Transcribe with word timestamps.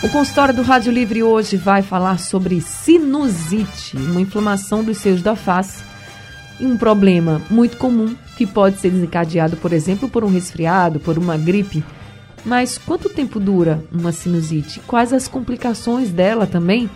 O 0.00 0.08
consultório 0.08 0.54
do 0.54 0.62
Rádio 0.62 0.92
Livre 0.92 1.24
hoje 1.24 1.56
vai 1.56 1.82
falar 1.82 2.20
sobre 2.20 2.60
sinusite, 2.60 3.96
uma 3.96 4.20
inflamação 4.20 4.84
dos 4.84 4.98
seios 4.98 5.22
da 5.22 5.34
face, 5.34 5.82
um 6.60 6.76
problema 6.76 7.42
muito 7.50 7.76
comum 7.76 8.14
que 8.36 8.46
pode 8.46 8.78
ser 8.78 8.90
desencadeado, 8.90 9.56
por 9.56 9.72
exemplo, 9.72 10.08
por 10.08 10.22
um 10.22 10.30
resfriado, 10.30 11.00
por 11.00 11.18
uma 11.18 11.36
gripe. 11.36 11.82
Mas 12.44 12.78
quanto 12.78 13.08
tempo 13.08 13.40
dura 13.40 13.82
uma 13.90 14.12
sinusite? 14.12 14.78
Quais 14.86 15.12
as 15.12 15.26
complicações 15.26 16.10
dela 16.10 16.46
também? 16.46 16.88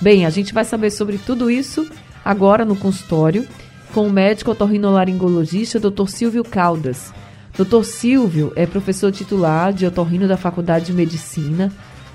Bem, 0.00 0.24
a 0.24 0.30
gente 0.30 0.54
vai 0.54 0.64
saber 0.64 0.90
sobre 0.90 1.18
tudo 1.18 1.50
isso 1.50 1.86
agora 2.24 2.64
no 2.64 2.76
consultório 2.76 3.46
com 3.92 4.06
o 4.06 4.12
médico 4.12 4.52
otorrinolaringologista 4.52 5.78
Dr. 5.78 6.08
Silvio 6.08 6.44
Caldas. 6.44 7.12
Dr. 7.54 7.84
Silvio 7.84 8.54
é 8.56 8.64
professor 8.64 9.12
titular 9.12 9.70
de 9.70 9.84
otorrino 9.84 10.26
da 10.26 10.38
Faculdade 10.38 10.86
de 10.86 10.94
Medicina 10.94 11.70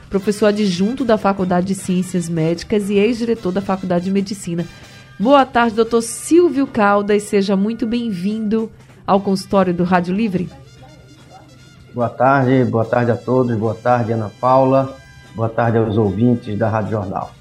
professor 0.10 0.48
adjunto 0.48 1.04
da 1.04 1.18
Faculdade 1.18 1.68
de 1.68 1.76
Ciências 1.76 2.30
Médicas 2.30 2.90
e 2.90 2.96
ex-diretor 2.96 3.52
da 3.52 3.62
Faculdade 3.62 4.06
de 4.06 4.12
Medicina. 4.12 4.66
Boa 5.20 5.46
tarde, 5.46 5.76
doutor 5.76 6.02
Silvio 6.02 6.68
Caldas. 6.68 7.24
Seja 7.24 7.56
muito 7.56 7.86
bem-vindo 7.86 8.72
ao 9.06 9.20
consultório 9.20 9.74
do 9.74 9.84
Rádio 9.84 10.14
Livre. 10.14 10.50
Boa 11.94 12.10
tarde, 12.10 12.64
boa 12.66 12.86
tarde 12.86 13.12
a 13.12 13.16
todos. 13.16 13.58
Boa 13.58 13.74
tarde, 13.74 14.14
Ana 14.14 14.32
Paula. 14.40 14.96
Boa 15.36 15.50
tarde 15.50 15.78
aos 15.78 15.98
ouvintes 15.98 16.58
da 16.58 16.70
Rádio 16.70 16.92
Jornal. 16.92 17.32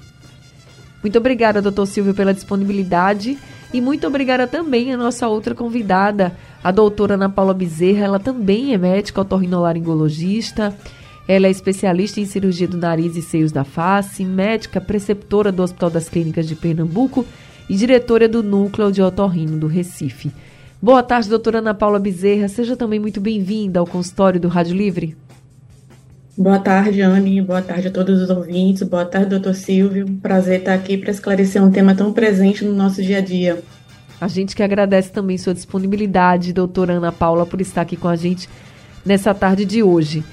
Muito 1.01 1.17
obrigada, 1.17 1.61
doutor 1.61 1.85
Silvio, 1.85 2.13
pela 2.13 2.33
disponibilidade. 2.33 3.37
E 3.73 3.79
muito 3.79 4.07
obrigada 4.07 4.47
também 4.47 4.93
à 4.93 4.97
nossa 4.97 5.27
outra 5.27 5.53
convidada, 5.53 6.35
a 6.63 6.71
doutora 6.71 7.13
Ana 7.13 7.29
Paula 7.29 7.53
Bezerra. 7.53 8.05
Ela 8.05 8.19
também 8.19 8.73
é 8.73 8.77
médica 8.77 9.21
otorrinolaringologista 9.21 10.75
ela 11.27 11.47
é 11.47 11.49
especialista 11.51 12.21
em 12.21 12.25
cirurgia 12.25 12.67
do 12.67 12.77
nariz 12.77 13.17
e 13.17 13.21
seios 13.21 13.51
da 13.51 13.65
face, 13.65 14.23
médica 14.23 14.79
preceptora 14.79 15.51
do 15.51 15.61
Hospital 15.61 15.89
das 15.89 16.07
Clínicas 16.07 16.47
de 16.47 16.55
Pernambuco 16.55 17.25
e 17.69 17.75
diretora 17.75 18.29
do 18.29 18.41
Núcleo 18.41 18.91
de 18.91 19.01
Otorrino 19.01 19.57
do 19.57 19.67
Recife. 19.67 20.31
Boa 20.81 21.03
tarde, 21.03 21.27
doutora 21.27 21.57
Ana 21.57 21.73
Paula 21.73 21.99
Bezerra. 21.99 22.47
Seja 22.47 22.77
também 22.77 22.99
muito 22.99 23.19
bem-vinda 23.19 23.79
ao 23.79 23.85
consultório 23.85 24.39
do 24.39 24.47
Rádio 24.47 24.77
Livre. 24.77 25.17
Boa 26.37 26.59
tarde, 26.59 27.01
Anne. 27.01 27.41
Boa 27.41 27.61
tarde 27.61 27.87
a 27.87 27.91
todos 27.91 28.21
os 28.21 28.29
ouvintes. 28.29 28.83
Boa 28.83 29.03
tarde, 29.03 29.31
doutor 29.31 29.55
Silvio. 29.55 30.07
Prazer 30.21 30.59
estar 30.59 30.75
aqui 30.75 30.97
para 30.97 31.11
esclarecer 31.11 31.61
um 31.61 31.71
tema 31.71 31.93
tão 31.93 32.13
presente 32.13 32.63
no 32.63 32.73
nosso 32.73 33.01
dia 33.01 33.17
a 33.17 33.21
dia. 33.21 33.61
A 34.21 34.27
gente 34.27 34.55
que 34.55 34.63
agradece 34.63 35.11
também 35.11 35.37
sua 35.37 35.53
disponibilidade, 35.53 36.53
doutora 36.53 36.93
Ana 36.93 37.11
Paula, 37.11 37.45
por 37.45 37.59
estar 37.59 37.81
aqui 37.81 37.97
com 37.97 38.07
a 38.07 38.15
gente 38.15 38.47
nessa 39.05 39.33
tarde 39.33 39.65
de 39.65 39.83
hoje. 39.83 40.23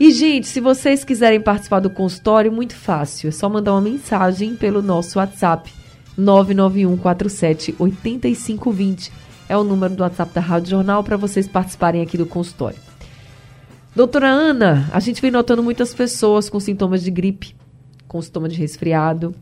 E, 0.00 0.10
gente, 0.12 0.48
se 0.48 0.60
vocês 0.60 1.04
quiserem 1.04 1.42
participar 1.42 1.80
do 1.80 1.90
consultório, 1.90 2.50
muito 2.50 2.74
fácil. 2.74 3.28
É 3.28 3.30
só 3.30 3.50
mandar 3.50 3.74
uma 3.74 3.82
mensagem 3.82 4.56
pelo 4.56 4.80
nosso 4.80 5.18
WhatsApp. 5.18 5.70
991478520 6.18 9.10
é 9.46 9.58
o 9.58 9.62
número 9.62 9.94
do 9.94 10.02
WhatsApp 10.02 10.32
da 10.32 10.40
Rádio 10.40 10.70
Jornal 10.70 11.04
para 11.04 11.18
vocês 11.18 11.46
participarem 11.46 12.00
aqui 12.00 12.16
do 12.16 12.24
consultório. 12.24 12.78
Doutora 13.94 14.28
Ana, 14.28 14.88
a 14.90 15.00
gente 15.00 15.20
vem 15.20 15.30
notando 15.30 15.62
muitas 15.62 15.92
pessoas 15.92 16.48
com 16.48 16.58
sintomas 16.58 17.02
de 17.02 17.10
gripe, 17.10 17.54
com 18.08 18.22
sintoma 18.22 18.48
de 18.48 18.56
resfriado 18.56 19.34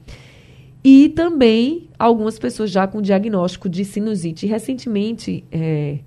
e 0.83 1.09
também 1.11 1.89
algumas 1.97 2.37
pessoas 2.37 2.73
já 2.73 2.85
com 2.89 3.01
diagnóstico 3.01 3.69
de 3.69 3.85
sinusite. 3.85 4.45
recentemente, 4.45 5.45
é, 5.53 6.01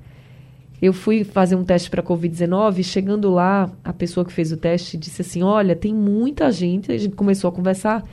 eu 0.82 0.94
fui 0.94 1.24
fazer 1.24 1.56
um 1.56 1.64
teste 1.64 1.90
para 1.90 2.02
Covid-19, 2.02 2.84
chegando 2.84 3.30
lá, 3.30 3.72
a 3.84 3.94
pessoa 3.94 4.26
que 4.26 4.34
fez 4.34 4.52
o 4.52 4.58
teste 4.58 4.98
disse 4.98 5.22
assim: 5.22 5.44
Olha, 5.44 5.76
tem 5.76 5.94
muita 5.94 6.52
gente. 6.52 6.92
A 6.92 6.98
gente 6.98 7.16
começou 7.16 7.50
a 7.50 7.52
conversar 7.52 8.04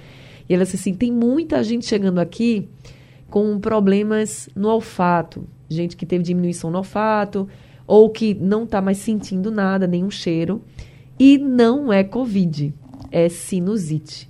e 0.47 0.55
ela 0.55 0.65
disse 0.65 0.77
assim: 0.77 0.93
Tem 0.93 1.11
muita 1.11 1.65
gente 1.65 1.87
chegando 1.87 2.19
aqui 2.19 2.69
com 3.31 3.59
problemas 3.59 4.51
no 4.55 4.69
olfato. 4.69 5.47
Gente 5.69 5.97
que 5.97 6.05
teve 6.05 6.23
diminuição 6.23 6.71
no 6.71 6.79
olfato 6.79 7.49
ou 7.87 8.11
que 8.11 8.35
não 8.35 8.65
está 8.65 8.83
mais 8.83 8.99
sentindo 8.99 9.51
nada, 9.51 9.87
nenhum 9.87 10.11
cheiro. 10.11 10.63
E 11.19 11.39
não 11.39 11.91
é 11.91 12.05
Covid, 12.05 12.73
é 13.11 13.31
sinusite. 13.31 14.29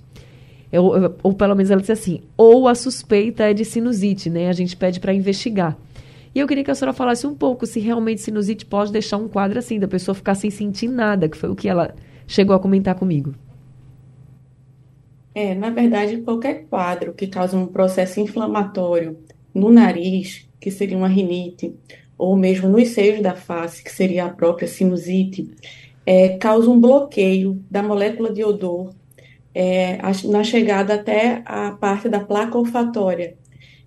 Eu, 0.71 1.15
ou 1.23 1.33
pelo 1.33 1.55
menos 1.55 1.69
ela 1.69 1.81
disse 1.81 1.91
assim: 1.91 2.21
ou 2.37 2.69
a 2.69 2.75
suspeita 2.75 3.43
é 3.43 3.53
de 3.53 3.65
sinusite, 3.65 4.29
né? 4.29 4.47
A 4.47 4.53
gente 4.53 4.77
pede 4.77 5.01
para 5.01 5.13
investigar. 5.13 5.77
E 6.33 6.39
eu 6.39 6.47
queria 6.47 6.63
que 6.63 6.71
a 6.71 6.75
senhora 6.75 6.93
falasse 6.93 7.25
um 7.25 7.35
pouco 7.35 7.65
se 7.65 7.79
realmente 7.79 8.21
sinusite 8.21 8.65
pode 8.65 8.91
deixar 8.91 9.17
um 9.17 9.27
quadro 9.27 9.59
assim, 9.59 9.79
da 9.79 9.87
pessoa 9.87 10.13
ficar 10.13 10.35
sem 10.35 10.49
sentir 10.49 10.87
nada, 10.87 11.27
que 11.27 11.37
foi 11.37 11.49
o 11.49 11.55
que 11.55 11.67
ela 11.67 11.95
chegou 12.27 12.55
a 12.55 12.59
comentar 12.59 12.95
comigo. 12.95 13.33
É, 15.33 15.55
na 15.55 15.69
verdade, 15.69 16.17
qualquer 16.21 16.65
quadro 16.69 17.13
que 17.13 17.27
causa 17.27 17.57
um 17.57 17.65
processo 17.65 18.19
inflamatório 18.19 19.17
no 19.53 19.71
nariz, 19.71 20.47
que 20.59 20.69
seria 20.69 20.97
uma 20.97 21.07
rinite, 21.07 21.73
ou 22.17 22.35
mesmo 22.35 22.67
nos 22.67 22.89
seios 22.89 23.21
da 23.21 23.35
face, 23.35 23.83
que 23.83 23.91
seria 23.91 24.25
a 24.25 24.29
própria 24.29 24.67
sinusite, 24.67 25.49
é, 26.05 26.37
causa 26.37 26.69
um 26.69 26.79
bloqueio 26.79 27.63
da 27.69 27.81
molécula 27.81 28.31
de 28.33 28.43
odor 28.43 28.93
é, 29.53 29.97
na 30.25 30.43
chegada 30.43 30.95
até 30.95 31.41
a 31.45 31.71
parte 31.71 32.09
da 32.09 32.19
placa 32.19 32.57
olfatória. 32.57 33.35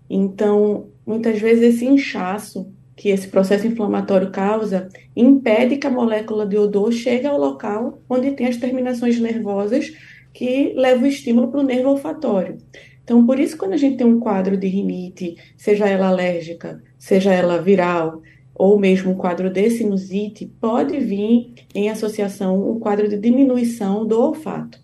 Então, 0.09 0.89
muitas 1.07 1.41
vezes 1.41 1.75
esse 1.75 1.85
inchaço 1.85 2.73
que 2.97 3.09
esse 3.09 3.29
processo 3.29 3.67
inflamatório 3.67 4.31
causa 4.31 4.89
impede 5.17 5.77
que 5.77 5.87
a 5.87 5.91
molécula 5.91 6.47
de 6.47 6.57
odor 6.57 6.93
chegue 6.93 7.27
ao 7.27 7.39
local 7.39 8.01
onde 8.09 8.33
tem 8.33 8.47
as 8.47 8.57
terminações 8.57 9.19
nervosas 9.19 9.93
que 10.33 10.73
levam 10.75 11.05
o 11.05 11.07
estímulo 11.07 11.49
para 11.49 11.61
o 11.61 11.65
nervo 11.65 11.91
olfatório. 11.91 12.59
Então, 13.05 13.27
por 13.27 13.39
isso, 13.39 13.57
quando 13.57 13.73
a 13.73 13.77
gente 13.77 13.97
tem 13.97 14.07
um 14.07 14.21
quadro 14.21 14.57
de 14.57 14.67
rinite, 14.69 15.37
seja 15.57 15.89
ela 15.89 16.09
alérgica, 16.09 16.83
seja 16.99 17.33
ela 17.33 17.61
viral, 17.61 18.23
ou 18.55 18.79
mesmo 18.79 19.11
um 19.11 19.17
quadro 19.17 19.51
de 19.51 19.71
sinusite, 19.71 20.47
pode 20.61 20.99
vir 20.99 21.53
em 21.75 21.91
associação 21.91 22.71
um 22.71 22.79
quadro 22.79 23.09
de 23.09 23.19
diminuição 23.19 24.07
do 24.07 24.21
olfato. 24.21 24.81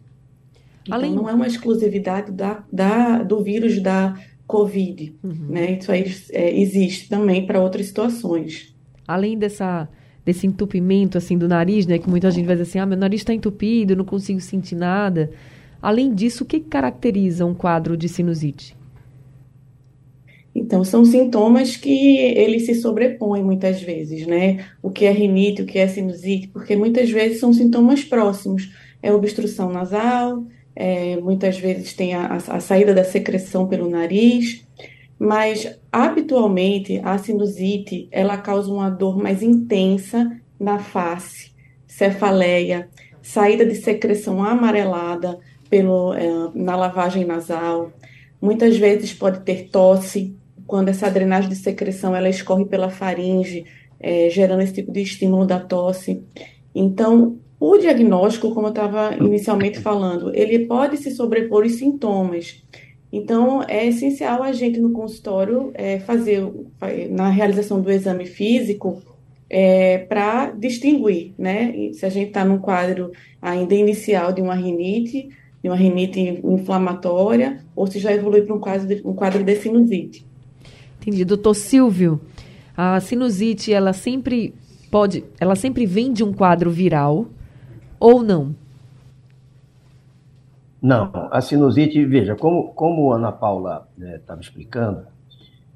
Então, 0.83 0.99
Além... 0.99 1.15
não 1.15 1.28
é 1.28 1.34
uma 1.34 1.47
exclusividade 1.47 2.33
da, 2.33 2.65
da, 2.73 3.23
do 3.23 3.43
vírus 3.43 3.81
da 3.81 4.15
Covid, 4.48 5.14
uhum. 5.22 5.47
né? 5.50 5.78
Isso 5.78 5.92
aí 5.92 6.10
é, 6.32 6.59
existe 6.59 7.09
também 7.09 7.47
para 7.47 7.60
outras 7.60 7.86
situações. 7.86 8.75
Além 9.06 9.38
dessa 9.38 9.88
desse 10.25 10.47
entupimento 10.47 11.16
assim 11.16 11.38
do 11.38 11.48
nariz, 11.48 11.86
né, 11.86 11.98
que 11.98 12.09
muita 12.09 12.31
gente 12.31 12.44
vai 12.44 12.54
dizer 12.54 12.69
assim, 12.69 12.78
ah, 12.78 12.84
meu 12.84 12.98
nariz 12.98 13.22
está 13.22 13.32
entupido, 13.32 13.97
não 13.97 14.04
consigo 14.04 14.41
sentir 14.41 14.75
nada. 14.75 15.31
Além 15.81 16.14
disso, 16.14 16.44
o 16.44 16.47
que 16.47 16.60
caracteriza 16.60 17.47
um 17.47 17.54
quadro 17.54 17.97
de 17.97 18.10
sinusite? 18.10 18.76
Então, 20.54 20.84
são 20.84 21.04
sintomas 21.04 21.76
que 21.76 22.19
eles 22.19 22.66
se 22.66 22.75
sobrepõem 22.75 23.42
muitas 23.42 23.80
vezes, 23.80 24.26
né? 24.26 24.66
O 24.82 24.91
que 24.91 25.06
é 25.06 25.10
rinite, 25.12 25.62
o 25.62 25.66
que 25.66 25.78
é 25.78 25.86
sinusite, 25.86 26.48
porque 26.48 26.76
muitas 26.76 27.09
vezes 27.10 27.38
são 27.38 27.53
sintomas 27.53 28.04
próximos. 28.04 28.70
É 29.03 29.12
obstrução 29.12 29.72
nasal, 29.72 30.44
é, 30.81 31.16
muitas 31.16 31.59
vezes 31.59 31.93
tem 31.93 32.15
a, 32.15 32.34
a 32.34 32.61
saída 32.61 32.94
da 32.94 33.03
secreção 33.03 33.66
pelo 33.66 33.91
nariz, 33.91 34.65
mas 35.19 35.77
habitualmente 35.91 37.01
a 37.03 37.19
sinusite 37.19 38.07
ela 38.13 38.36
causa 38.36 38.72
uma 38.72 38.89
dor 38.89 39.19
mais 39.19 39.42
intensa 39.42 40.41
na 40.59 40.78
face, 40.78 41.51
cefaleia, 41.84 42.89
saída 43.21 43.66
de 43.66 43.75
secreção 43.75 44.41
amarelada 44.41 45.41
pelo, 45.69 46.15
é, 46.15 46.28
na 46.54 46.77
lavagem 46.77 47.25
nasal. 47.25 47.92
Muitas 48.41 48.77
vezes 48.77 49.13
pode 49.13 49.41
ter 49.41 49.71
tosse, 49.71 50.36
quando 50.65 50.91
essa 50.91 51.10
drenagem 51.10 51.51
de 51.51 51.57
secreção 51.57 52.15
ela 52.15 52.28
escorre 52.28 52.65
pela 52.66 52.89
faringe, 52.89 53.65
é, 53.98 54.30
gerando 54.30 54.63
esse 54.63 54.75
tipo 54.75 54.92
de 54.92 55.03
estímulo 55.03 55.45
da 55.45 55.59
tosse. 55.59 56.22
Então, 56.72 57.41
o 57.60 57.77
diagnóstico, 57.77 58.55
como 58.55 58.69
eu 58.69 58.71
estava 58.71 59.16
inicialmente 59.16 59.81
falando, 59.81 60.33
ele 60.34 60.66
pode 60.66 60.97
se 60.97 61.10
sobrepor 61.10 61.65
os 61.65 61.72
sintomas. 61.72 62.63
Então, 63.13 63.63
é 63.66 63.87
essencial 63.87 64.43
a 64.43 64.53
gente 64.53 64.78
no 64.78 64.93
consultório 64.93 65.71
é, 65.75 65.99
fazer, 65.99 66.47
na 67.10 67.28
realização 67.31 67.81
do 67.81 67.91
exame 67.91 68.27
físico, 68.27 69.03
é, 69.51 69.99
para 69.99 70.51
distinguir, 70.51 71.33
né? 71.39 71.91
Se 71.95 72.05
a 72.05 72.10
gente 72.10 72.28
está 72.28 72.45
num 72.45 72.59
quadro 72.59 73.10
ainda 73.41 73.75
inicial 73.75 74.33
de 74.33 74.43
uma 74.43 74.54
rinite, 74.54 75.31
de 75.63 75.69
uma 75.69 75.77
rinite 75.77 76.21
inflamatória, 76.45 77.65
ou 77.75 77.87
se 77.87 77.99
já 77.99 78.13
evolui 78.13 78.43
para 78.43 78.54
um 78.54 78.61
quadro 78.61 78.87
de, 78.87 79.01
um 79.04 79.15
quadro 79.15 79.43
de 79.43 79.57
sinusite. 79.57 80.25
Entendi. 81.01 81.25
Doutor 81.25 81.54
Silvio, 81.54 82.21
a 82.77 83.01
sinusite, 83.01 83.72
ela 83.72 83.95
sempre 83.95 84.54
pode, 84.91 85.25
ela 85.41 85.57
sempre 85.57 85.87
vem 85.87 86.13
de 86.13 86.22
um 86.22 86.33
quadro 86.33 86.71
viral 86.71 87.27
ou 87.98 88.22
não? 88.22 88.54
Não, 90.80 91.10
a 91.33 91.41
sinusite, 91.41 92.04
veja, 92.04 92.36
como, 92.36 92.68
como 92.72 93.12
a 93.12 93.16
Ana 93.16 93.33
Paula 93.33 93.89
estava 93.98 94.36
né, 94.36 94.41
explicando, 94.41 95.06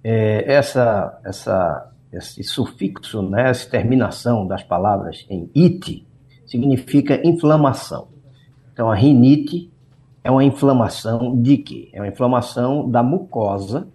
é, 0.04 0.52
essa, 0.52 1.18
essa, 1.24 1.90
esse 2.12 2.44
sufixo, 2.44 3.20
né, 3.22 3.50
essa 3.50 3.68
terminação 3.68 4.46
das 4.46 4.62
palavras 4.62 5.26
em 5.28 5.50
it, 5.56 6.06
significa 6.46 7.20
inflamação. 7.26 8.08
Então, 8.72 8.90
a 8.90 8.94
rinite 8.94 9.72
é 10.22 10.30
uma 10.30 10.44
inflamação 10.44 11.40
de 11.40 11.58
quê? 11.58 11.90
É 11.92 12.00
uma 12.00 12.08
inflamação 12.08 12.88
da 12.88 13.02
mucosa 13.02 13.88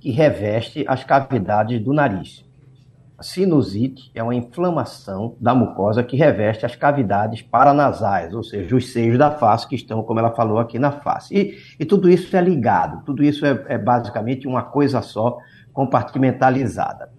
que 0.00 0.10
reveste 0.10 0.84
as 0.88 1.04
cavidades 1.04 1.82
do 1.82 1.92
nariz. 1.92 2.45
A 3.18 3.22
sinusite 3.22 4.10
é 4.14 4.22
uma 4.22 4.34
inflamação 4.34 5.36
da 5.40 5.54
mucosa 5.54 6.02
que 6.04 6.18
reveste 6.18 6.66
as 6.66 6.76
cavidades 6.76 7.40
paranasais, 7.40 8.34
ou 8.34 8.42
seja, 8.42 8.76
os 8.76 8.92
seios 8.92 9.16
da 9.16 9.30
face 9.30 9.66
que 9.66 9.74
estão, 9.74 10.02
como 10.02 10.20
ela 10.20 10.34
falou 10.34 10.58
aqui, 10.58 10.78
na 10.78 10.92
face. 10.92 11.34
E, 11.34 11.58
e 11.80 11.84
tudo 11.86 12.10
isso 12.10 12.36
é 12.36 12.42
ligado, 12.42 13.02
tudo 13.06 13.24
isso 13.24 13.46
é, 13.46 13.64
é 13.68 13.78
basicamente 13.78 14.46
uma 14.46 14.62
coisa 14.62 15.00
só, 15.00 15.38
compartimentalizada. 15.72 17.10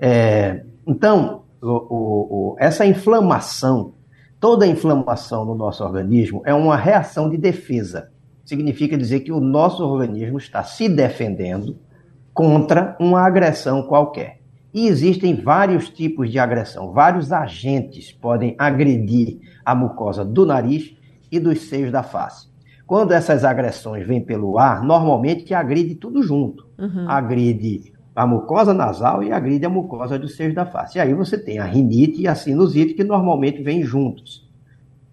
É, 0.00 0.64
então, 0.84 1.44
o, 1.62 1.68
o, 1.68 2.52
o, 2.54 2.56
essa 2.58 2.84
inflamação, 2.84 3.94
toda 4.40 4.66
inflamação 4.66 5.44
no 5.44 5.54
nosso 5.54 5.84
organismo 5.84 6.42
é 6.44 6.52
uma 6.52 6.76
reação 6.76 7.30
de 7.30 7.36
defesa. 7.36 8.10
Significa 8.44 8.98
dizer 8.98 9.20
que 9.20 9.30
o 9.30 9.38
nosso 9.38 9.84
organismo 9.84 10.38
está 10.38 10.64
se 10.64 10.88
defendendo 10.88 11.78
contra 12.34 12.96
uma 12.98 13.20
agressão 13.24 13.82
qualquer. 13.84 14.40
E 14.76 14.88
existem 14.88 15.34
vários 15.34 15.88
tipos 15.88 16.30
de 16.30 16.38
agressão, 16.38 16.92
vários 16.92 17.32
agentes 17.32 18.12
podem 18.12 18.54
agredir 18.58 19.38
a 19.64 19.74
mucosa 19.74 20.22
do 20.22 20.44
nariz 20.44 20.94
e 21.32 21.40
dos 21.40 21.62
seios 21.62 21.90
da 21.90 22.02
face. 22.02 22.48
Quando 22.86 23.12
essas 23.12 23.42
agressões 23.42 24.06
vêm 24.06 24.20
pelo 24.20 24.58
ar, 24.58 24.84
normalmente 24.84 25.54
agride 25.54 25.94
tudo 25.94 26.22
junto. 26.22 26.66
Uhum. 26.78 27.08
Agride 27.08 27.94
a 28.14 28.26
mucosa 28.26 28.74
nasal 28.74 29.22
e 29.22 29.32
agride 29.32 29.64
a 29.64 29.70
mucosa 29.70 30.18
dos 30.18 30.36
seios 30.36 30.54
da 30.54 30.66
face. 30.66 30.98
E 30.98 31.00
aí 31.00 31.14
você 31.14 31.38
tem 31.38 31.58
a 31.58 31.64
rinite 31.64 32.20
e 32.20 32.28
a 32.28 32.34
sinusite, 32.34 32.92
que 32.92 33.02
normalmente 33.02 33.62
vêm 33.62 33.82
juntos. 33.82 34.46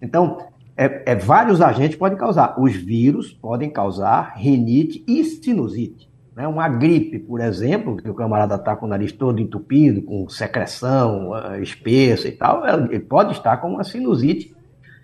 Então, 0.00 0.40
é, 0.76 1.12
é, 1.12 1.16
vários 1.16 1.62
agentes 1.62 1.96
podem 1.96 2.18
causar. 2.18 2.60
Os 2.60 2.74
vírus 2.74 3.32
podem 3.32 3.70
causar 3.70 4.34
rinite 4.36 5.02
e 5.08 5.24
sinusite. 5.24 6.12
Né? 6.36 6.46
Uma 6.48 6.68
gripe, 6.68 7.18
por 7.18 7.40
exemplo, 7.40 7.96
que 7.96 8.10
o 8.10 8.14
camarada 8.14 8.56
está 8.56 8.74
com 8.74 8.86
o 8.86 8.88
nariz 8.88 9.12
todo 9.12 9.40
entupido, 9.40 10.02
com 10.02 10.28
secreção 10.28 11.30
uh, 11.30 11.62
espessa 11.62 12.28
e 12.28 12.32
tal, 12.32 12.62
ele 12.66 13.00
pode 13.00 13.32
estar 13.32 13.58
com 13.58 13.68
uma 13.68 13.84
sinusite 13.84 14.54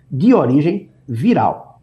de 0.09 0.33
origem 0.33 0.89
viral. 1.07 1.79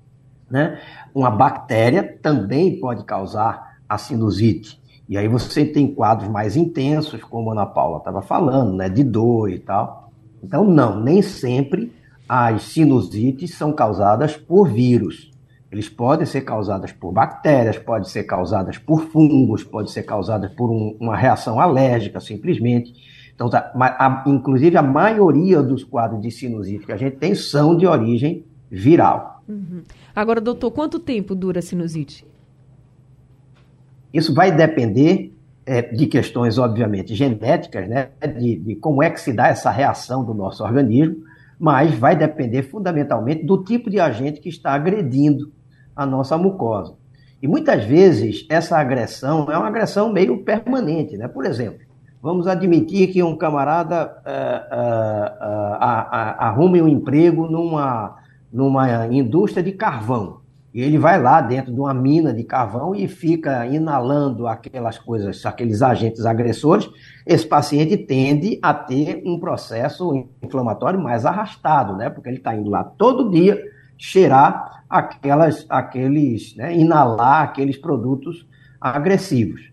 Né? 0.50 0.78
Uma 1.14 1.30
bactéria 1.30 2.18
também 2.22 2.78
pode 2.78 3.04
causar 3.04 3.78
a 3.88 3.96
sinusite. 3.96 4.78
E 5.08 5.16
aí 5.16 5.26
você 5.26 5.64
tem 5.64 5.94
quadros 5.94 6.28
mais 6.28 6.54
intensos, 6.54 7.22
como 7.22 7.48
a 7.48 7.52
Ana 7.52 7.66
Paula 7.66 7.98
estava 7.98 8.20
falando, 8.20 8.74
né? 8.74 8.90
de 8.90 9.02
dor 9.02 9.50
e 9.50 9.58
tal. 9.58 10.12
Então, 10.42 10.64
não, 10.64 11.00
nem 11.00 11.22
sempre 11.22 11.92
as 12.28 12.62
sinusites 12.64 13.54
são 13.54 13.72
causadas 13.72 14.36
por 14.36 14.68
vírus. 14.68 15.30
Eles 15.70 15.88
podem 15.88 16.24
ser 16.24 16.42
causadas 16.42 16.92
por 16.92 17.12
bactérias, 17.12 17.78
podem 17.78 18.08
ser 18.08 18.24
causadas 18.24 18.78
por 18.78 19.02
fungos, 19.02 19.62
podem 19.62 19.92
ser 19.92 20.02
causadas 20.02 20.50
por 20.52 20.70
um, 20.70 20.96
uma 20.98 21.14
reação 21.14 21.60
alérgica, 21.60 22.20
simplesmente. 22.20 22.94
Então, 23.34 23.50
tá, 23.50 23.70
a, 23.74 24.24
inclusive, 24.26 24.76
a 24.76 24.82
maioria 24.82 25.62
dos 25.62 25.84
quadros 25.84 26.22
de 26.22 26.30
sinusite 26.30 26.86
que 26.86 26.92
a 26.92 26.96
gente 26.96 27.16
tem 27.16 27.34
são 27.34 27.76
de 27.76 27.86
origem 27.86 28.44
viral. 28.70 29.42
Uhum. 29.46 29.82
Agora, 30.16 30.40
doutor, 30.40 30.70
quanto 30.70 30.98
tempo 30.98 31.34
dura 31.34 31.58
a 31.58 31.62
sinusite? 31.62 32.26
Isso 34.12 34.34
vai 34.34 34.50
depender 34.50 35.34
é, 35.66 35.82
de 35.82 36.06
questões, 36.06 36.56
obviamente, 36.56 37.14
genéticas, 37.14 37.86
né, 37.86 38.08
de, 38.38 38.56
de 38.56 38.74
como 38.76 39.02
é 39.02 39.10
que 39.10 39.20
se 39.20 39.34
dá 39.34 39.48
essa 39.48 39.70
reação 39.70 40.24
do 40.24 40.32
nosso 40.32 40.64
organismo, 40.64 41.22
mas 41.58 41.94
vai 41.94 42.16
depender 42.16 42.62
fundamentalmente 42.62 43.44
do 43.44 43.62
tipo 43.62 43.90
de 43.90 44.00
agente 44.00 44.40
que 44.40 44.48
está 44.48 44.72
agredindo 44.72 45.52
a 45.98 46.06
nossa 46.06 46.38
mucosa. 46.38 46.94
E 47.42 47.48
muitas 47.48 47.84
vezes 47.84 48.46
essa 48.48 48.78
agressão 48.78 49.50
é 49.50 49.58
uma 49.58 49.66
agressão 49.66 50.12
meio 50.12 50.44
permanente, 50.44 51.16
né? 51.16 51.26
Por 51.26 51.44
exemplo, 51.44 51.80
vamos 52.22 52.46
admitir 52.46 53.08
que 53.08 53.20
um 53.22 53.36
camarada 53.36 54.06
uh, 54.06 54.74
uh, 54.74 55.74
uh, 55.74 56.36
arrume 56.38 56.80
um 56.80 56.88
emprego 56.88 57.48
numa, 57.48 58.16
numa 58.52 59.06
indústria 59.08 59.62
de 59.62 59.72
carvão. 59.72 60.38
E 60.72 60.82
ele 60.82 60.98
vai 60.98 61.20
lá 61.20 61.40
dentro 61.40 61.72
de 61.72 61.80
uma 61.80 61.94
mina 61.94 62.32
de 62.32 62.44
carvão 62.44 62.94
e 62.94 63.08
fica 63.08 63.66
inalando 63.66 64.46
aquelas 64.46 64.98
coisas, 64.98 65.44
aqueles 65.44 65.82
agentes 65.82 66.24
agressores. 66.26 66.88
Esse 67.26 67.46
paciente 67.46 67.96
tende 67.96 68.58
a 68.62 68.72
ter 68.72 69.22
um 69.24 69.40
processo 69.40 70.28
inflamatório 70.42 71.00
mais 71.00 71.26
arrastado, 71.26 71.96
né? 71.96 72.08
Porque 72.10 72.28
ele 72.28 72.36
está 72.38 72.54
indo 72.54 72.70
lá 72.70 72.84
todo 72.84 73.30
dia 73.30 73.60
cheirar 73.98 74.84
aquelas, 74.88 75.66
aqueles, 75.68 76.56
né, 76.56 76.74
inalar 76.74 77.42
aqueles 77.42 77.76
produtos 77.76 78.46
agressivos. 78.80 79.70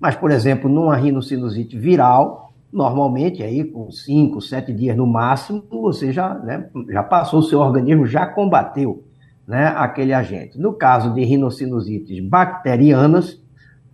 Mas, 0.00 0.16
por 0.16 0.30
exemplo, 0.30 0.68
numa 0.68 0.96
rinocinusite 0.96 1.78
viral, 1.78 2.52
normalmente 2.72 3.42
aí 3.42 3.62
com 3.64 3.90
5, 3.90 4.40
7 4.40 4.72
dias 4.72 4.96
no 4.96 5.06
máximo, 5.06 5.62
você 5.70 6.12
já, 6.12 6.34
né, 6.34 6.68
já 6.88 7.02
passou, 7.02 7.40
o 7.40 7.42
seu 7.42 7.60
organismo 7.60 8.06
já 8.06 8.26
combateu 8.26 9.04
né, 9.46 9.68
aquele 9.76 10.12
agente. 10.12 10.58
No 10.58 10.72
caso 10.72 11.14
de 11.14 11.22
rinocinusites 11.22 12.20
bacterianas, 12.26 13.40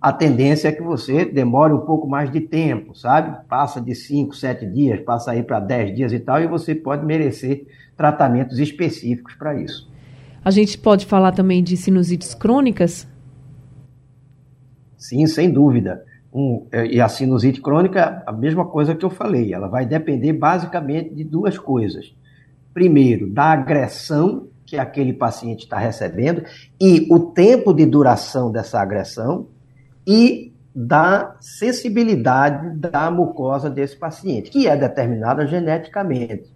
a 0.02 0.12
tendência 0.12 0.66
é 0.66 0.72
que 0.72 0.82
você 0.82 1.24
demore 1.24 1.72
um 1.72 1.78
pouco 1.78 2.08
mais 2.08 2.28
de 2.28 2.40
tempo, 2.40 2.92
sabe? 2.92 3.46
Passa 3.48 3.80
de 3.80 3.94
5, 3.94 4.34
7 4.34 4.66
dias, 4.66 4.98
passa 5.00 5.30
aí 5.30 5.44
para 5.44 5.60
10 5.60 5.94
dias 5.94 6.12
e 6.12 6.18
tal, 6.18 6.42
e 6.42 6.48
você 6.48 6.74
pode 6.74 7.06
merecer 7.06 7.64
tratamentos 7.96 8.58
específicos 8.58 9.34
para 9.36 9.54
isso. 9.54 9.88
A 10.44 10.50
gente 10.50 10.76
pode 10.76 11.06
falar 11.06 11.30
também 11.30 11.62
de 11.62 11.76
sinusites 11.76 12.34
crônicas? 12.34 13.06
Sim, 14.98 15.24
sem 15.28 15.48
dúvida. 15.48 16.04
Um, 16.34 16.66
é, 16.72 16.84
e 16.84 17.00
a 17.00 17.08
sinusite 17.08 17.60
crônica, 17.60 18.24
a 18.26 18.32
mesma 18.32 18.64
coisa 18.64 18.96
que 18.96 19.04
eu 19.04 19.10
falei, 19.10 19.54
ela 19.54 19.68
vai 19.68 19.86
depender 19.86 20.32
basicamente 20.32 21.14
de 21.14 21.22
duas 21.22 21.56
coisas. 21.56 22.12
Primeiro, 22.74 23.30
da 23.30 23.52
agressão 23.52 24.48
que 24.66 24.76
aquele 24.76 25.12
paciente 25.12 25.60
está 25.60 25.78
recebendo 25.78 26.42
e 26.80 27.06
o 27.08 27.20
tempo 27.20 27.72
de 27.72 27.86
duração 27.86 28.50
dessa 28.50 28.80
agressão 28.80 29.46
e 30.06 30.52
da 30.74 31.36
sensibilidade 31.40 32.76
da 32.78 33.10
mucosa 33.10 33.68
desse 33.68 33.96
paciente, 33.96 34.50
que 34.50 34.66
é 34.66 34.76
determinada 34.76 35.46
geneticamente. 35.46 36.50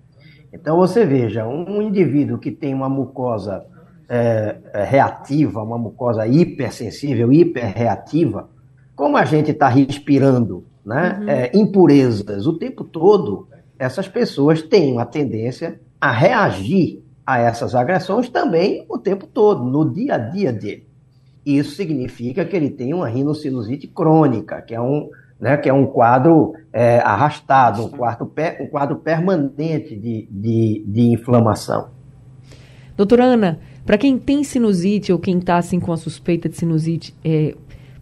Então, 0.52 0.76
você 0.76 1.04
veja, 1.04 1.46
um 1.46 1.82
indivíduo 1.82 2.38
que 2.38 2.50
tem 2.50 2.72
uma 2.72 2.88
mucosa 2.88 3.66
é, 4.08 4.56
é, 4.72 4.84
reativa, 4.84 5.62
uma 5.62 5.76
mucosa 5.76 6.26
hipersensível, 6.26 7.32
hiperreativa, 7.32 8.48
como 8.94 9.16
a 9.16 9.24
gente 9.24 9.50
está 9.50 9.68
respirando 9.68 10.64
né, 10.84 11.18
uhum. 11.20 11.28
é, 11.28 11.50
impurezas 11.54 12.46
o 12.46 12.54
tempo 12.54 12.84
todo, 12.84 13.48
essas 13.78 14.08
pessoas 14.08 14.62
têm 14.62 14.92
uma 14.92 15.04
tendência 15.04 15.80
a 16.00 16.10
reagir 16.10 17.02
a 17.26 17.38
essas 17.40 17.74
agressões 17.74 18.28
também 18.28 18.86
o 18.88 18.96
tempo 18.96 19.26
todo, 19.26 19.64
no 19.64 19.92
dia 19.92 20.14
a 20.14 20.18
dia 20.18 20.52
dele. 20.52 20.85
Isso 21.46 21.76
significa 21.76 22.44
que 22.44 22.56
ele 22.56 22.70
tem 22.70 22.92
uma 22.92 23.08
rinocinusite 23.08 23.86
crônica, 23.86 24.60
que 24.62 24.74
é 24.74 24.80
um, 24.80 25.08
né, 25.40 25.56
que 25.56 25.68
é 25.68 25.72
um 25.72 25.86
quadro 25.86 26.54
é, 26.72 26.98
arrastado, 26.98 27.84
um 27.84 27.88
quadro, 27.88 28.32
um 28.60 28.66
quadro 28.66 28.96
permanente 28.96 29.94
de, 29.94 30.26
de, 30.28 30.84
de 30.84 31.00
inflamação. 31.12 31.90
Doutora 32.96 33.24
Ana, 33.24 33.60
para 33.84 33.96
quem 33.96 34.18
tem 34.18 34.42
sinusite 34.42 35.12
ou 35.12 35.20
quem 35.20 35.38
está 35.38 35.58
assim, 35.58 35.78
com 35.78 35.92
a 35.92 35.96
suspeita 35.96 36.48
de 36.48 36.56
sinusite, 36.56 37.14
é, 37.24 37.54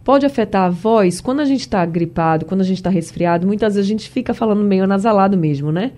pode 0.03 0.25
afetar 0.25 0.63
a 0.63 0.69
voz? 0.69 1.21
Quando 1.21 1.41
a 1.41 1.45
gente 1.45 1.61
está 1.61 1.85
gripado, 1.85 2.45
quando 2.45 2.61
a 2.61 2.65
gente 2.65 2.77
está 2.77 2.89
resfriado, 2.89 3.45
muitas 3.45 3.75
vezes 3.75 3.87
a 3.87 3.91
gente 3.91 4.09
fica 4.09 4.33
falando 4.33 4.63
meio 4.63 4.85
anasalado 4.85 5.37
mesmo, 5.37 5.71
né? 5.71 5.91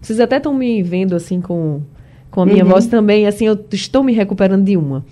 Vocês 0.00 0.18
até 0.18 0.38
estão 0.38 0.54
me 0.54 0.82
vendo 0.82 1.14
assim 1.14 1.42
com, 1.42 1.82
com 2.30 2.40
a 2.40 2.46
minha 2.46 2.64
uhum. 2.64 2.70
voz 2.70 2.86
também, 2.86 3.26
assim, 3.26 3.46
eu 3.46 3.58
estou 3.70 4.02
me 4.02 4.14
recuperando 4.14 4.64
de 4.64 4.78
uma. 4.78 5.04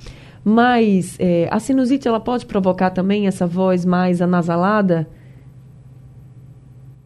Mas 0.44 1.16
é, 1.18 1.48
a 1.50 1.58
sinusite, 1.58 2.06
ela 2.06 2.20
pode 2.20 2.44
provocar 2.44 2.90
também 2.90 3.26
essa 3.26 3.46
voz 3.46 3.84
mais 3.84 4.20
anasalada? 4.20 5.08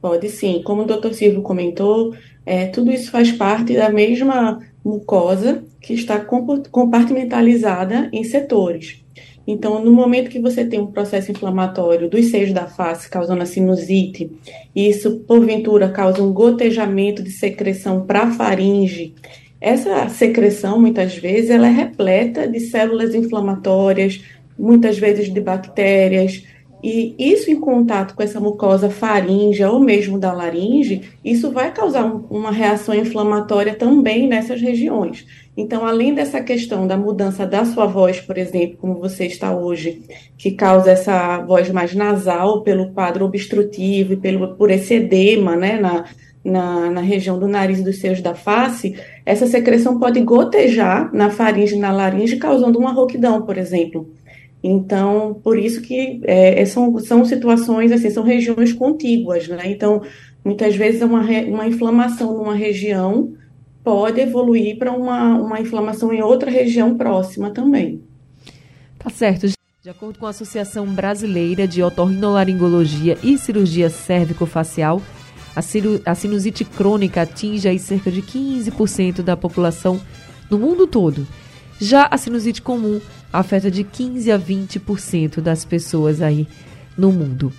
Pode 0.01 0.29
sim. 0.29 0.61
Como 0.65 0.83
o 0.83 0.87
doutor 0.87 1.15
Silvio 1.15 1.43
comentou, 1.43 2.15
é, 2.45 2.67
tudo 2.67 2.91
isso 2.91 3.11
faz 3.11 3.31
parte 3.31 3.75
da 3.75 3.91
mesma 3.91 4.59
mucosa 4.85 5.63
que 5.81 5.95
está 5.95 6.19
compartimentalizada 6.71 8.09
em 8.13 8.25
setores. 8.25 9.05
Então, 9.47 9.83
no 9.83 9.91
momento 9.91 10.29
que 10.29 10.39
você 10.39 10.63
tem 10.63 10.79
um 10.79 10.89
processo 10.89 11.31
inflamatório 11.31 12.09
dos 12.09 12.27
seios 12.27 12.53
da 12.53 12.67
face 12.67 13.09
causando 13.09 13.43
a 13.43 13.47
sinusite, 13.47 14.31
e 14.77 14.89
isso 14.89 15.21
porventura 15.21 15.89
causa 15.89 16.23
um 16.23 16.33
gotejamento 16.33 17.23
de 17.23 17.31
secreção 17.31 18.05
para 18.05 18.25
a 18.25 18.31
faringe, 18.31 19.15
essa 19.61 20.09
secreção 20.09 20.81
muitas 20.81 21.17
vezes 21.17 21.51
ela 21.51 21.67
é 21.67 21.71
repleta 21.71 22.47
de 22.47 22.61
células 22.61 23.15
inflamatórias, 23.15 24.23
muitas 24.59 24.99
vezes 24.99 25.33
de 25.33 25.41
bactérias, 25.41 26.45
e 26.83 27.15
isso 27.19 27.51
em 27.51 27.59
contato 27.59 28.15
com 28.15 28.23
essa 28.23 28.39
mucosa 28.39 28.89
faríngea 28.89 29.71
ou 29.71 29.81
mesmo 29.81 30.17
da 30.17 30.33
laringe, 30.33 31.03
isso 31.25 31.51
vai 31.51 31.73
causar 31.73 32.05
um, 32.05 32.25
uma 32.31 32.53
reação 32.53 32.95
inflamatória 32.95 33.75
também 33.75 34.29
nessas 34.29 34.61
regiões. 34.61 35.27
Então, 35.57 35.85
além 35.85 36.15
dessa 36.15 36.41
questão 36.41 36.87
da 36.87 36.97
mudança 36.97 37.45
da 37.45 37.65
sua 37.65 37.87
voz, 37.87 38.21
por 38.21 38.39
exemplo, 38.39 38.77
como 38.77 38.95
você 38.95 39.27
está 39.27 39.57
hoje, 39.57 40.03
que 40.37 40.53
causa 40.53 40.93
essa 40.93 41.39
voz 41.39 41.69
mais 41.71 41.93
nasal 41.97 42.63
pelo 42.63 42.93
quadro 42.93 43.25
obstrutivo 43.25 44.13
e 44.13 44.17
pelo, 44.17 44.55
por 44.55 44.71
esse 44.71 44.95
edema 44.95 45.57
né, 45.57 45.81
na, 45.81 46.05
na, 46.45 46.91
na 46.91 47.01
região 47.01 47.41
do 47.41 47.49
nariz 47.49 47.81
e 47.81 47.85
dos 47.85 47.99
seios 47.99 48.23
da 48.23 48.37
face, 48.37 48.97
essa 49.29 49.47
secreção 49.47 49.99
pode 49.99 50.19
gotejar 50.23 51.15
na 51.15 51.29
faringe 51.29 51.75
e 51.75 51.79
na 51.79 51.93
laringe, 51.93 52.39
causando 52.39 52.79
uma 52.79 52.93
rouquidão, 52.93 53.43
por 53.43 53.59
exemplo. 53.59 54.11
Então, 54.65 55.39
por 55.45 55.59
isso 55.59 55.83
que 55.83 56.23
é, 56.25 56.63
é, 56.63 56.65
são, 56.65 56.99
são 56.99 57.23
situações, 57.27 57.93
assim, 57.93 58.09
são 58.09 58.25
regiões 58.25 58.73
contíguas, 58.73 59.47
né? 59.47 59.65
Então, 59.67 60.01
muitas 60.43 60.75
vezes 60.75 61.03
uma, 61.03 61.21
uma 61.47 61.67
inflamação 61.67 62.39
numa 62.39 62.55
região 62.55 63.35
pode 63.85 64.19
evoluir 64.19 64.79
para 64.79 64.93
uma, 64.93 65.35
uma 65.35 65.61
inflamação 65.61 66.11
em 66.11 66.23
outra 66.23 66.51
região 66.51 66.97
próxima 66.97 67.51
também. 67.51 68.01
Tá 68.99 69.11
certo. 69.11 69.47
De 69.83 69.91
acordo 69.91 70.19
com 70.19 70.25
a 70.25 70.31
Associação 70.31 70.87
Brasileira 70.87 71.69
de 71.69 71.83
Otorrinolaringologia 71.83 73.19
e 73.23 73.37
Cirurgia 73.37 73.91
Cérvico-Facial, 73.91 75.03
a, 76.05 76.15
sinusite 76.15 76.65
crônica 76.65 77.23
atinge 77.23 77.69
aí 77.69 77.79
cerca 77.79 78.11
de 78.11 78.23
15% 78.23 79.23
da 79.23 79.37
população 79.37 80.01
no 80.51 80.59
mundo 80.59 80.87
todo. 80.87 81.27
Já 81.81 82.09
a 82.11 82.17
sinusite 82.17 82.63
comum 82.63 83.01
afeta 83.33 83.71
de 83.71 83.85
15 83.85 84.31
a 84.33 84.39
20% 84.39 85.41
das 85.41 85.65
pessoas 85.65 86.21
aí 86.21 86.47
no 86.97 87.13
mundo. 87.13 87.53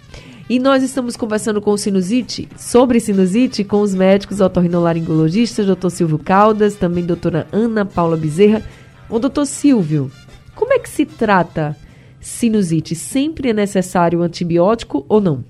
E 0.50 0.58
nós 0.60 0.82
estamos 0.82 1.16
conversando 1.16 1.62
com 1.62 1.78
sinusite, 1.78 2.50
sobre 2.58 3.00
sinusite, 3.00 3.64
com 3.64 3.82
os 3.82 3.94
médicos 3.94 4.42
otorrinolaringologistas, 4.42 5.68
doutor 5.68 5.92
Silvio 5.92 6.18
Caldas, 6.18 6.76
também 6.76 7.06
doutora 7.06 7.48
Ana 7.52 7.86
Paula 7.86 8.18
Bezerra. 8.18 8.64
Ô, 9.08 9.20
doutor 9.20 9.46
Silvio, 9.46 10.12
como 10.56 10.74
é 10.74 10.80
que 10.80 10.90
se 10.90 11.06
trata 11.06 11.78
sinusite? 12.20 12.96
Sempre 12.96 13.50
é 13.50 13.54
necessário 13.54 14.24
antibiótico 14.24 15.06
ou 15.08 15.22
não? 15.22 15.44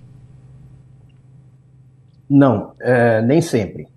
Não, 2.29 2.73
é, 2.79 3.21
nem 3.21 3.41
sempre. 3.41 3.87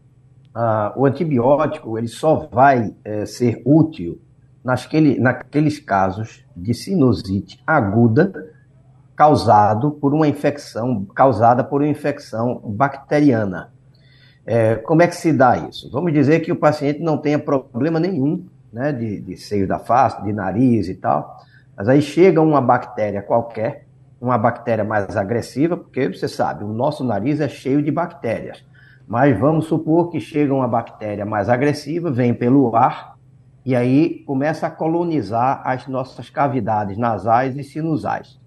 Ah, 0.54 0.92
o 0.96 1.06
antibiótico 1.06 1.98
ele 1.98 2.08
só 2.08 2.48
vai 2.50 2.94
é, 3.04 3.26
ser 3.26 3.60
útil 3.64 4.20
naquele, 4.64 5.18
naqueles 5.18 5.78
casos 5.78 6.44
de 6.56 6.72
sinusite 6.72 7.62
aguda 7.66 8.32
causado 9.14 9.92
por 9.92 10.14
uma 10.14 10.26
infecção, 10.26 11.04
causada 11.14 11.62
por 11.62 11.82
uma 11.82 11.88
infecção 11.88 12.60
bacteriana. 12.64 13.70
É, 14.44 14.76
como 14.76 15.02
é 15.02 15.06
que 15.06 15.14
se 15.14 15.32
dá 15.32 15.56
isso? 15.56 15.90
Vamos 15.90 16.12
dizer 16.12 16.40
que 16.40 16.50
o 16.50 16.56
paciente 16.56 17.00
não 17.00 17.16
tenha 17.16 17.38
problema 17.38 18.00
nenhum, 18.00 18.44
né, 18.72 18.92
de, 18.92 19.20
de 19.20 19.36
seio 19.36 19.68
da 19.68 19.78
face, 19.78 20.22
de 20.22 20.32
nariz 20.32 20.88
e 20.88 20.94
tal, 20.94 21.38
mas 21.76 21.88
aí 21.88 22.02
chega 22.02 22.40
uma 22.40 22.60
bactéria 22.60 23.22
qualquer, 23.22 23.86
uma 24.22 24.38
bactéria 24.38 24.84
mais 24.84 25.16
agressiva, 25.16 25.76
porque 25.76 26.06
você 26.08 26.28
sabe, 26.28 26.62
o 26.62 26.68
nosso 26.68 27.02
nariz 27.02 27.40
é 27.40 27.48
cheio 27.48 27.82
de 27.82 27.90
bactérias. 27.90 28.64
Mas 29.06 29.36
vamos 29.36 29.66
supor 29.66 30.10
que 30.10 30.20
chega 30.20 30.54
uma 30.54 30.68
bactéria 30.68 31.26
mais 31.26 31.48
agressiva, 31.48 32.08
vem 32.08 32.32
pelo 32.32 32.74
ar, 32.76 33.16
e 33.66 33.74
aí 33.74 34.22
começa 34.24 34.68
a 34.68 34.70
colonizar 34.70 35.62
as 35.64 35.88
nossas 35.88 36.30
cavidades 36.30 36.96
nasais 36.96 37.56
e 37.56 37.64
sinusais. 37.64 38.40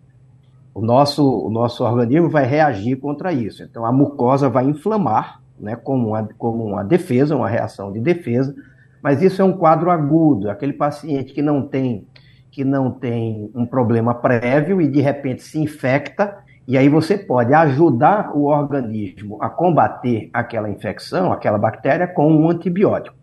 O 0.74 0.82
nosso, 0.82 1.24
o 1.24 1.50
nosso 1.50 1.84
organismo 1.84 2.30
vai 2.30 2.46
reagir 2.46 2.96
contra 2.96 3.34
isso. 3.34 3.62
Então 3.62 3.86
a 3.86 3.92
mucosa 3.92 4.50
vai 4.50 4.64
inflamar, 4.66 5.42
né, 5.60 5.76
como, 5.76 6.10
uma, 6.10 6.24
como 6.38 6.64
uma 6.64 6.84
defesa, 6.86 7.36
uma 7.36 7.50
reação 7.50 7.92
de 7.92 8.00
defesa, 8.00 8.56
mas 9.04 9.22
isso 9.22 9.42
é 9.42 9.46
um 9.46 9.54
quadro 9.54 9.92
agudo, 9.92 10.50
aquele 10.50 10.74
paciente 10.74 11.34
que 11.34 11.42
não 11.42 11.68
tem 11.68 12.08
que 12.56 12.64
não 12.64 12.90
tem 12.90 13.52
um 13.54 13.66
problema 13.66 14.16
prévio 14.16 14.82
e 14.82 14.88
de 14.88 15.02
repente 15.02 15.44
se 15.44 15.60
infecta, 15.60 16.38
e 16.66 16.78
aí 16.78 16.88
você 16.88 17.18
pode 17.18 17.54
ajudar 17.54 18.32
o 18.34 18.46
organismo 18.46 19.38
a 19.44 19.50
combater 19.50 20.30
aquela 20.32 20.70
infecção, 20.70 21.34
aquela 21.34 21.58
bactéria 21.58 22.08
com 22.08 22.32
um 22.32 22.50
antibiótico. 22.50 23.18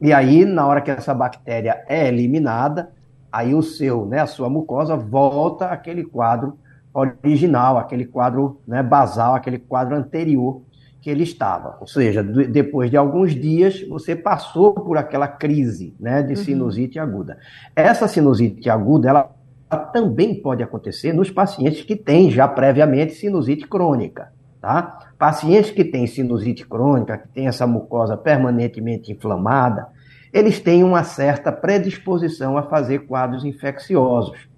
E 0.00 0.12
aí, 0.12 0.44
na 0.44 0.66
hora 0.66 0.80
que 0.80 0.90
essa 0.90 1.14
bactéria 1.14 1.84
é 1.86 2.08
eliminada, 2.08 2.90
aí 3.30 3.54
o 3.54 3.62
seu, 3.62 4.04
né, 4.04 4.18
a 4.18 4.26
sua 4.26 4.50
mucosa 4.50 4.96
volta 4.96 5.66
àquele 5.66 6.02
quadro 6.02 6.58
original, 6.92 7.78
aquele 7.78 8.04
quadro 8.04 8.60
né, 8.66 8.82
basal, 8.82 9.36
aquele 9.36 9.58
quadro 9.58 9.94
anterior 9.94 10.60
que 11.00 11.08
ele 11.08 11.22
estava. 11.22 11.76
Ou 11.80 11.86
seja, 11.86 12.22
depois 12.22 12.90
de 12.90 12.96
alguns 12.96 13.34
dias, 13.34 13.82
você 13.88 14.14
passou 14.14 14.74
por 14.74 14.98
aquela 14.98 15.26
crise 15.26 15.94
né, 15.98 16.22
de 16.22 16.34
uhum. 16.34 16.44
sinusite 16.44 16.98
uhum. 16.98 17.04
aguda. 17.04 17.38
Essa 17.74 18.06
sinusite 18.06 18.68
aguda, 18.68 19.08
ela 19.08 19.30
também 19.92 20.34
pode 20.34 20.62
acontecer 20.62 21.12
nos 21.12 21.30
pacientes 21.30 21.82
que 21.82 21.96
têm 21.96 22.30
já 22.30 22.46
previamente 22.46 23.14
sinusite 23.14 23.66
crônica. 23.66 24.32
Tá? 24.60 25.10
Pacientes 25.18 25.70
que 25.70 25.84
têm 25.84 26.06
sinusite 26.06 26.66
crônica, 26.66 27.16
que 27.16 27.28
têm 27.28 27.46
essa 27.46 27.66
mucosa 27.66 28.16
permanentemente 28.16 29.10
inflamada, 29.10 29.86
eles 30.32 30.60
têm 30.60 30.84
uma 30.84 31.02
certa 31.02 31.50
predisposição 31.50 32.58
a 32.58 32.62
fazer 32.64 33.00
quadros 33.06 33.44
infecciosos. 33.44 34.49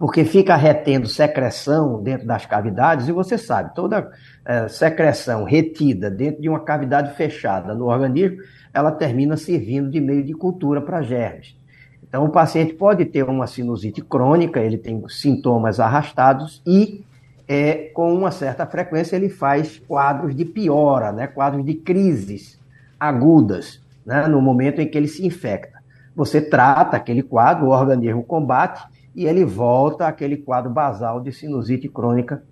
Porque 0.00 0.24
fica 0.24 0.56
retendo 0.56 1.06
secreção 1.06 2.02
dentro 2.02 2.26
das 2.26 2.46
cavidades, 2.46 3.06
e 3.06 3.12
você 3.12 3.36
sabe, 3.36 3.74
toda 3.74 4.10
é, 4.46 4.66
secreção 4.66 5.44
retida 5.44 6.10
dentro 6.10 6.40
de 6.40 6.48
uma 6.48 6.60
cavidade 6.60 7.14
fechada 7.14 7.74
no 7.74 7.84
organismo, 7.84 8.38
ela 8.72 8.90
termina 8.90 9.36
servindo 9.36 9.90
de 9.90 10.00
meio 10.00 10.24
de 10.24 10.32
cultura 10.32 10.80
para 10.80 11.02
germes. 11.02 11.54
Então, 12.02 12.24
o 12.24 12.30
paciente 12.30 12.72
pode 12.72 13.04
ter 13.04 13.24
uma 13.24 13.46
sinusite 13.46 14.00
crônica, 14.00 14.58
ele 14.58 14.78
tem 14.78 15.04
sintomas 15.06 15.78
arrastados 15.78 16.62
e 16.66 17.04
é, 17.46 17.90
com 17.92 18.14
uma 18.14 18.30
certa 18.30 18.64
frequência 18.64 19.16
ele 19.16 19.28
faz 19.28 19.78
quadros 19.86 20.34
de 20.34 20.46
piora, 20.46 21.12
né, 21.12 21.26
quadros 21.26 21.62
de 21.62 21.74
crises 21.74 22.58
agudas, 22.98 23.82
né, 24.06 24.26
no 24.26 24.40
momento 24.40 24.80
em 24.80 24.88
que 24.88 24.96
ele 24.96 25.08
se 25.08 25.26
infecta. 25.26 25.78
Você 26.16 26.40
trata 26.40 26.96
aquele 26.96 27.22
quadro, 27.22 27.66
o 27.66 27.70
organismo 27.70 28.22
combate 28.22 28.82
e 29.14 29.26
ele 29.26 29.44
volta 29.44 30.06
àquele 30.06 30.36
quadro 30.36 30.70
basal 30.70 31.20
de 31.20 31.32
sinusite 31.32 31.88
crônica 31.88 32.42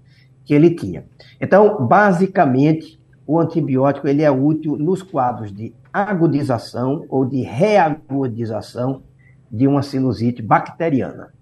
que 0.44 0.54
ele 0.54 0.74
tinha. 0.74 1.04
Então, 1.40 1.86
basicamente, 1.86 2.98
o 3.26 3.38
antibiótico 3.38 4.08
ele 4.08 4.22
é 4.22 4.30
útil 4.30 4.76
nos 4.76 5.02
quadros 5.02 5.52
de 5.52 5.74
agudização 5.92 7.04
ou 7.08 7.24
de 7.24 7.42
reagudização 7.42 9.02
de 9.50 9.66
uma 9.66 9.82
sinusite 9.82 10.42
bacteriana. 10.42 11.32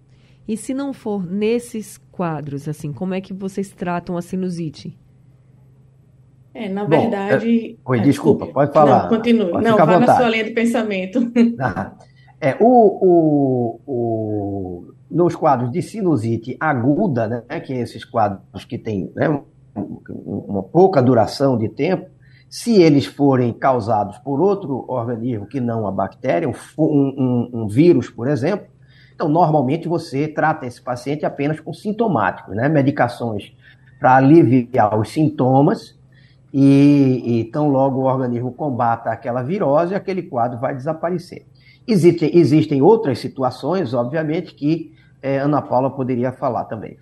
E 0.49 0.57
se 0.57 0.73
não 0.73 0.93
for 0.93 1.27
nesses 1.27 1.99
quadros, 2.11 2.69
assim, 2.69 2.93
como 2.93 3.15
é 3.15 3.21
que 3.21 3.35
vocês 3.35 3.71
tratam 3.71 4.17
a 4.17 4.23
sinusite? 4.23 4.97
É, 6.55 6.69
na 6.69 6.85
verdade. 6.85 7.79
Bom, 7.85 7.95
é, 7.95 7.99
oi, 7.99 8.01
desculpa, 8.01 8.47
pode 8.47 8.73
falar. 8.73 9.03
Não, 9.03 9.09
continue. 9.11 9.51
Pode 9.51 9.65
não, 9.65 9.77
vá 9.77 10.01
na 10.01 10.17
sua 10.17 10.29
linha 10.29 10.45
de 10.45 10.53
pensamento. 10.53 11.21
Ah, 11.61 11.93
é, 12.41 12.57
o, 12.61 12.67
o, 12.67 13.81
o, 13.87 14.86
nos 15.11 15.35
quadros 15.37 15.71
de 15.71 15.83
sinusite 15.83 16.57
aguda, 16.59 17.27
né, 17.27 17.61
que 17.61 17.73
é 17.73 17.81
esses 17.81 18.05
quadros 18.05 18.65
que 18.65 18.77
têm 18.77 19.13
né, 19.15 19.41
uma 19.75 20.63
pouca 20.63 21.03
duração 21.03 21.57
de 21.57 21.69
tempo, 21.69 22.11
se 22.49 22.81
eles 22.81 23.07
forem 23.07 23.53
causados 23.53 24.19
por 24.19 24.41
outro 24.41 24.85
organismo 24.89 25.47
que 25.47 25.61
não 25.61 25.87
a 25.87 25.91
bactéria, 25.91 26.49
um, 26.49 26.55
um, 26.79 27.51
um 27.53 27.69
vírus, 27.69 28.09
por 28.09 28.29
exemplo, 28.29 28.67
então, 29.17 29.31
normalmente 29.31 29.89
você 29.89 30.29
trata 30.29 30.67
esse 30.67 30.81
paciente 30.81 31.25
apenas 31.25 31.59
com 31.59 31.73
sintomáticos, 31.73 32.55
né? 32.55 32.69
Medicações 32.69 33.51
para 33.99 34.17
aliviar 34.17 34.97
os 34.99 35.09
sintomas 35.09 35.96
e, 36.59 37.41
e 37.41 37.45
tão 37.45 37.69
logo 37.69 38.01
o 38.01 38.05
organismo 38.05 38.51
combata 38.51 39.11
aquela 39.11 39.43
virose, 39.43 39.95
aquele 39.95 40.23
quadro 40.23 40.59
vai 40.59 40.75
desaparecer. 40.75 41.45
Existem, 41.87 42.31
existem 42.35 42.81
outras 42.81 43.19
situações, 43.19 43.93
obviamente, 43.93 44.55
que 44.55 44.91
é, 45.21 45.37
Ana 45.37 45.61
Paula 45.61 45.91
poderia 45.91 46.33
falar 46.33 46.65
também. 46.65 46.97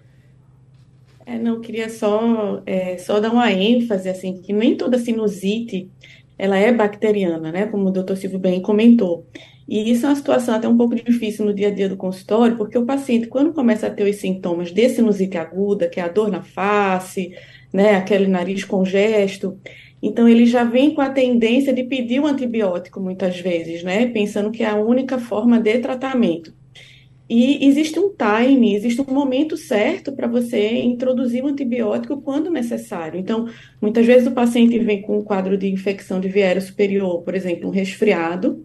É, 1.25 1.39
não, 1.39 1.61
queria 1.61 1.89
só, 1.89 2.63
é, 2.67 2.99
só 2.99 3.21
dar 3.21 3.31
uma 3.31 3.53
ênfase, 3.53 4.09
assim, 4.09 4.43
que 4.43 4.53
nem 4.53 4.77
toda 4.77 4.99
sinusite 4.99 5.89
ela 6.37 6.57
é 6.57 6.73
bacteriana, 6.73 7.53
né? 7.53 7.67
Como 7.67 7.87
o 7.87 7.93
doutor 7.93 8.17
Silvio 8.17 8.41
bem 8.41 8.61
comentou. 8.61 9.25
E 9.69 9.89
isso 9.89 10.05
é 10.05 10.09
uma 10.09 10.17
situação 10.17 10.57
até 10.57 10.67
um 10.67 10.77
pouco 10.77 10.97
difícil 10.97 11.47
no 11.47 11.55
dia 11.55 11.69
a 11.69 11.71
dia 11.71 11.89
do 11.89 11.97
consultório, 11.97 12.57
porque 12.57 12.77
o 12.77 12.85
paciente, 12.85 13.29
quando 13.29 13.53
começa 13.53 13.87
a 13.87 13.91
ter 13.91 14.03
os 14.03 14.17
sintomas 14.17 14.73
de 14.73 14.89
sinusite 14.89 15.39
aguda, 15.39 15.89
que 15.89 16.01
é 16.01 16.03
a 16.03 16.09
dor 16.09 16.29
na 16.29 16.43
face, 16.43 17.33
né, 17.75 17.97
aquele 17.97 18.29
nariz 18.29 18.63
congesto, 18.63 19.59
então 20.01 20.29
ele 20.29 20.47
já 20.47 20.63
vem 20.63 20.95
com 20.95 21.01
a 21.01 21.11
tendência 21.11 21.73
de 21.73 21.83
pedir 21.83 22.21
o 22.21 22.27
antibiótico 22.27 23.01
muitas 23.01 23.41
vezes, 23.41 23.83
né, 23.83 24.07
pensando 24.07 24.53
que 24.53 24.63
é 24.63 24.69
a 24.69 24.77
única 24.77 25.19
forma 25.19 25.61
de 25.61 25.81
tratamento. 25.81 26.55
E 27.29 27.67
existe 27.67 27.99
um 27.99 28.11
time, 28.15 28.77
existe 28.77 29.01
um 29.01 29.13
momento 29.13 29.57
certo 29.57 30.13
para 30.13 30.29
você 30.29 30.83
introduzir 30.83 31.43
o 31.43 31.49
antibiótico 31.49 32.21
quando 32.21 32.51
necessário. 32.51 33.19
Então, 33.19 33.49
muitas 33.81 34.07
vezes 34.07 34.29
o 34.29 34.33
paciente 34.33 34.79
vem 34.79 35.03
com 35.03 35.19
um 35.19 35.25
quadro 35.25 35.57
de 35.57 35.69
infecção 35.69 36.21
de 36.21 36.29
viário 36.29 36.61
superior, 36.63 37.23
por 37.23 37.35
exemplo, 37.35 37.69
um 37.69 37.73
resfriado, 37.73 38.65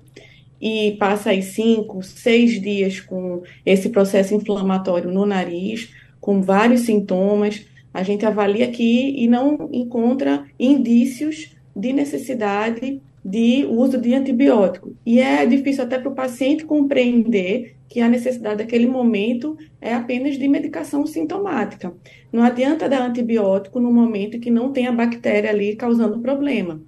e 0.62 0.98
passa 1.00 1.30
aí 1.30 1.42
cinco, 1.42 2.04
seis 2.04 2.62
dias 2.62 3.00
com 3.00 3.42
esse 3.66 3.90
processo 3.90 4.36
inflamatório 4.36 5.10
no 5.10 5.26
nariz, 5.26 5.90
com 6.20 6.42
vários 6.42 6.82
sintomas. 6.82 7.66
A 7.94 8.04
gente 8.04 8.26
avalia 8.26 8.66
aqui 8.66 9.16
e 9.18 9.28
não 9.28 9.70
encontra 9.72 10.46
indícios 10.60 11.56
de 11.76 11.94
necessidade 11.94 13.02
de 13.24 13.66
uso 13.66 13.98
de 13.98 14.14
antibiótico. 14.14 14.96
E 15.06 15.20
é 15.20 15.46
difícil 15.46 15.84
até 15.84 16.00
para 16.00 16.10
o 16.10 16.16
paciente 16.16 16.66
compreender 16.66 17.76
que 17.88 18.00
a 18.00 18.08
necessidade 18.08 18.58
daquele 18.58 18.88
momento 18.88 19.58
é 19.82 19.94
apenas 19.94 20.38
de 20.38 20.48
medicação 20.48 21.06
sintomática. 21.08 21.94
Não 22.32 22.44
adianta 22.44 22.88
dar 22.88 23.02
antibiótico 23.02 23.80
no 23.80 23.92
momento 23.92 24.40
que 24.40 24.52
não 24.52 24.72
tem 24.72 24.86
a 24.88 24.92
bactéria 24.92 25.50
ali 25.50 25.76
causando 25.76 26.20
problema. 26.20 26.82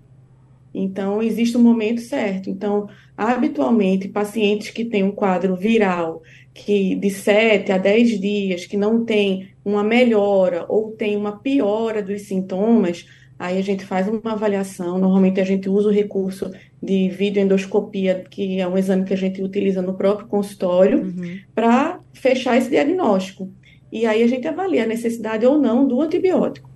Então, 0.73 1.21
existe 1.21 1.57
um 1.57 1.61
momento 1.61 2.01
certo. 2.01 2.49
Então, 2.49 2.87
habitualmente, 3.17 4.07
pacientes 4.07 4.69
que 4.69 4.85
têm 4.85 5.03
um 5.03 5.11
quadro 5.11 5.55
viral 5.55 6.21
que 6.53 6.95
de 6.95 7.09
7 7.09 7.71
a 7.71 7.77
10 7.77 8.19
dias, 8.19 8.65
que 8.65 8.75
não 8.75 9.05
tem 9.05 9.49
uma 9.63 9.83
melhora 9.83 10.65
ou 10.67 10.91
tem 10.91 11.15
uma 11.15 11.37
piora 11.39 12.01
dos 12.01 12.23
sintomas, 12.23 13.05
aí 13.37 13.57
a 13.57 13.61
gente 13.61 13.85
faz 13.85 14.07
uma 14.07 14.33
avaliação. 14.33 14.97
Normalmente, 14.97 15.39
a 15.39 15.45
gente 15.45 15.69
usa 15.69 15.89
o 15.89 15.93
recurso 15.93 16.51
de 16.81 17.09
videoendoscopia, 17.09 18.25
que 18.29 18.59
é 18.59 18.67
um 18.67 18.77
exame 18.77 19.05
que 19.05 19.13
a 19.13 19.17
gente 19.17 19.41
utiliza 19.41 19.81
no 19.81 19.93
próprio 19.93 20.27
consultório, 20.27 21.03
uhum. 21.03 21.39
para 21.53 21.99
fechar 22.13 22.57
esse 22.57 22.69
diagnóstico. 22.69 23.49
E 23.91 24.05
aí 24.05 24.23
a 24.23 24.27
gente 24.27 24.47
avalia 24.47 24.83
a 24.83 24.87
necessidade 24.87 25.45
ou 25.45 25.57
não 25.57 25.87
do 25.87 26.01
antibiótico. 26.01 26.70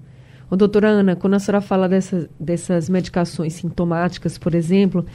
Ô, 0.55 0.57
doutora 0.57 0.87
Ana, 0.87 1.17
quando 1.17 1.33
a 1.33 1.39
senhora 1.39 1.59
fala 1.59 1.89
dessa, 1.89 2.29
dessas 2.39 2.87
medicações 2.87 3.55
sintomáticas, 3.55 4.37
por 4.37 4.55
exemplo, 4.55 5.05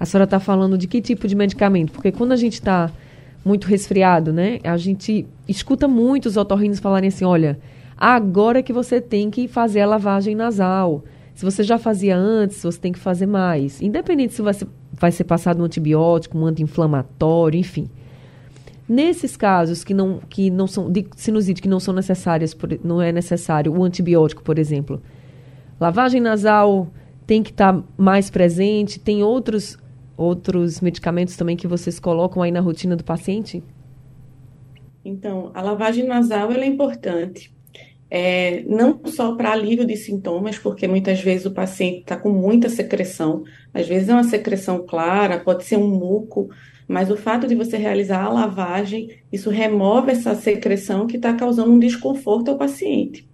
a 0.00 0.06
senhora 0.06 0.24
está 0.24 0.40
falando 0.40 0.78
de 0.78 0.88
que 0.88 1.02
tipo 1.02 1.28
de 1.28 1.36
medicamento? 1.36 1.92
Porque 1.92 2.10
quando 2.10 2.32
a 2.32 2.36
gente 2.36 2.54
está 2.54 2.90
muito 3.44 3.66
resfriado, 3.66 4.32
né, 4.32 4.58
a 4.64 4.78
gente 4.78 5.26
escuta 5.46 5.86
muitos 5.86 6.38
otorrinos 6.38 6.78
falarem 6.78 7.08
assim, 7.08 7.26
olha, 7.26 7.60
agora 7.98 8.62
que 8.62 8.72
você 8.72 8.98
tem 8.98 9.28
que 9.28 9.46
fazer 9.46 9.82
a 9.82 9.86
lavagem 9.86 10.34
nasal. 10.34 11.04
Se 11.34 11.44
você 11.44 11.62
já 11.62 11.76
fazia 11.76 12.16
antes, 12.16 12.62
você 12.62 12.80
tem 12.80 12.90
que 12.90 12.98
fazer 12.98 13.26
mais. 13.26 13.82
Independente 13.82 14.32
se 14.32 14.40
vai 14.40 14.54
ser, 14.54 14.68
vai 14.90 15.12
ser 15.12 15.24
passado 15.24 15.60
um 15.60 15.66
antibiótico, 15.66 16.38
um 16.38 16.46
anti-inflamatório, 16.46 17.60
enfim. 17.60 17.90
Nesses 18.88 19.36
casos 19.36 19.84
que 19.84 19.92
não, 19.92 20.18
que 20.30 20.50
não 20.50 20.66
são 20.66 20.90
de 20.90 21.06
sinusite 21.14 21.60
que 21.60 21.68
não 21.68 21.78
são 21.78 21.92
necessárias, 21.92 22.56
não 22.82 23.02
é 23.02 23.12
necessário 23.12 23.72
o 23.76 23.84
antibiótico, 23.84 24.42
por 24.42 24.58
exemplo. 24.58 25.02
Lavagem 25.78 26.20
nasal 26.20 26.88
tem 27.26 27.42
que 27.42 27.50
estar 27.50 27.74
tá 27.74 27.84
mais 27.98 28.30
presente, 28.30 28.98
tem 28.98 29.22
outros 29.22 29.78
outros 30.16 30.80
medicamentos 30.80 31.36
também 31.36 31.56
que 31.56 31.68
vocês 31.68 32.00
colocam 32.00 32.42
aí 32.42 32.50
na 32.50 32.60
rotina 32.60 32.96
do 32.96 33.04
paciente? 33.04 33.62
Então, 35.04 35.52
a 35.54 35.62
lavagem 35.62 36.04
nasal 36.04 36.50
é 36.50 36.66
importante, 36.66 37.54
é, 38.10 38.62
não 38.66 39.00
só 39.06 39.36
para 39.36 39.52
alívio 39.52 39.86
de 39.86 39.96
sintomas, 39.96 40.58
porque 40.58 40.88
muitas 40.88 41.20
vezes 41.20 41.46
o 41.46 41.52
paciente 41.52 42.00
está 42.00 42.16
com 42.16 42.30
muita 42.30 42.68
secreção, 42.68 43.44
às 43.72 43.86
vezes 43.86 44.08
é 44.08 44.12
uma 44.12 44.24
secreção 44.24 44.84
clara, 44.84 45.38
pode 45.38 45.64
ser 45.64 45.76
um 45.76 45.88
muco, 45.88 46.50
mas 46.88 47.10
o 47.10 47.16
fato 47.16 47.46
de 47.46 47.54
você 47.54 47.76
realizar 47.76 48.24
a 48.24 48.32
lavagem, 48.32 49.10
isso 49.30 49.50
remove 49.50 50.10
essa 50.10 50.34
secreção 50.34 51.06
que 51.06 51.16
está 51.16 51.34
causando 51.34 51.70
um 51.70 51.78
desconforto 51.78 52.50
ao 52.50 52.56
paciente. 52.56 53.28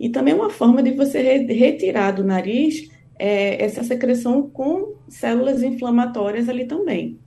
E 0.00 0.08
também 0.08 0.32
uma 0.32 0.48
forma 0.48 0.82
de 0.82 0.92
você 0.92 1.20
retirar 1.20 2.12
do 2.12 2.24
nariz 2.24 2.88
é, 3.18 3.62
essa 3.62 3.84
secreção 3.84 4.48
com 4.48 4.94
células 5.08 5.62
inflamatórias 5.62 6.48
ali 6.48 6.64
também. 6.64 7.18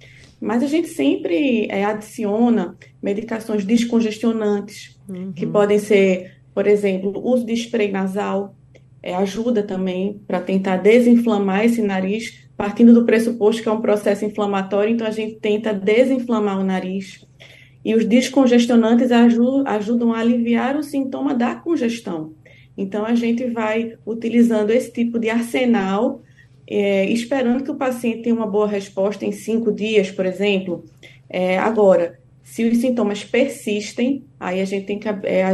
Mas 0.41 0.63
a 0.63 0.67
gente 0.67 0.87
sempre 0.87 1.67
é, 1.69 1.83
adiciona 1.83 2.75
medicações 3.01 3.63
descongestionantes, 3.63 4.97
uhum. 5.07 5.33
que 5.33 5.45
podem 5.45 5.77
ser, 5.77 6.37
por 6.53 6.65
exemplo, 6.65 7.11
o 7.15 7.33
uso 7.33 7.45
de 7.45 7.53
spray 7.53 7.91
nasal, 7.91 8.55
é, 9.03 9.13
ajuda 9.15 9.63
também 9.63 10.21
para 10.27 10.39
tentar 10.39 10.77
desinflamar 10.77 11.65
esse 11.65 11.81
nariz, 11.81 12.48
partindo 12.59 12.93
do 12.93 13.05
pressuposto 13.05 13.63
que 13.63 13.69
é 13.69 13.71
um 13.71 13.79
processo 13.79 14.25
inflamatório, 14.25 14.93
então 14.93 15.07
a 15.07 15.11
gente 15.11 15.35
tenta 15.35 15.73
desinflamar 15.73 16.59
o 16.59 16.63
nariz. 16.63 17.25
E 17.85 17.95
os 17.95 18.03
descongestionantes 18.03 19.13
ajudam 19.13 20.11
a 20.11 20.19
aliviar 20.19 20.75
o 20.75 20.83
sintoma 20.83 21.33
da 21.33 21.55
congestão. 21.55 22.33
Então 22.77 23.05
a 23.05 23.15
gente 23.15 23.45
vai 23.45 23.93
utilizando 24.05 24.71
esse 24.71 24.91
tipo 24.91 25.17
de 25.17 25.29
arsenal, 25.29 26.21
é, 26.69 27.05
esperando 27.05 27.63
que 27.63 27.71
o 27.71 27.75
paciente 27.75 28.23
tenha 28.23 28.35
uma 28.35 28.45
boa 28.45 28.67
resposta 28.67 29.25
em 29.25 29.31
cinco 29.31 29.71
dias, 29.71 30.11
por 30.11 30.25
exemplo. 30.25 30.83
É, 31.29 31.57
agora, 31.57 32.19
se 32.43 32.65
os 32.65 32.77
sintomas 32.79 33.23
persistem, 33.23 34.25
aí 34.37 34.59
a 34.59 34.65
gente 34.65 34.85
tem 34.85 34.99
que 34.99 35.07
é, 35.07 35.45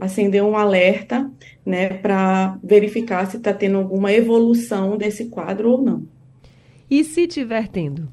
acender 0.00 0.44
um 0.44 0.56
alerta, 0.56 1.28
né, 1.66 1.88
para 1.88 2.56
verificar 2.62 3.28
se 3.28 3.38
está 3.38 3.52
tendo 3.52 3.78
alguma 3.78 4.12
evolução 4.12 4.96
desse 4.96 5.24
quadro 5.24 5.68
ou 5.68 5.82
não. 5.82 6.21
E 6.92 7.02
se 7.04 7.26
tiver 7.26 7.68
tendo? 7.68 8.12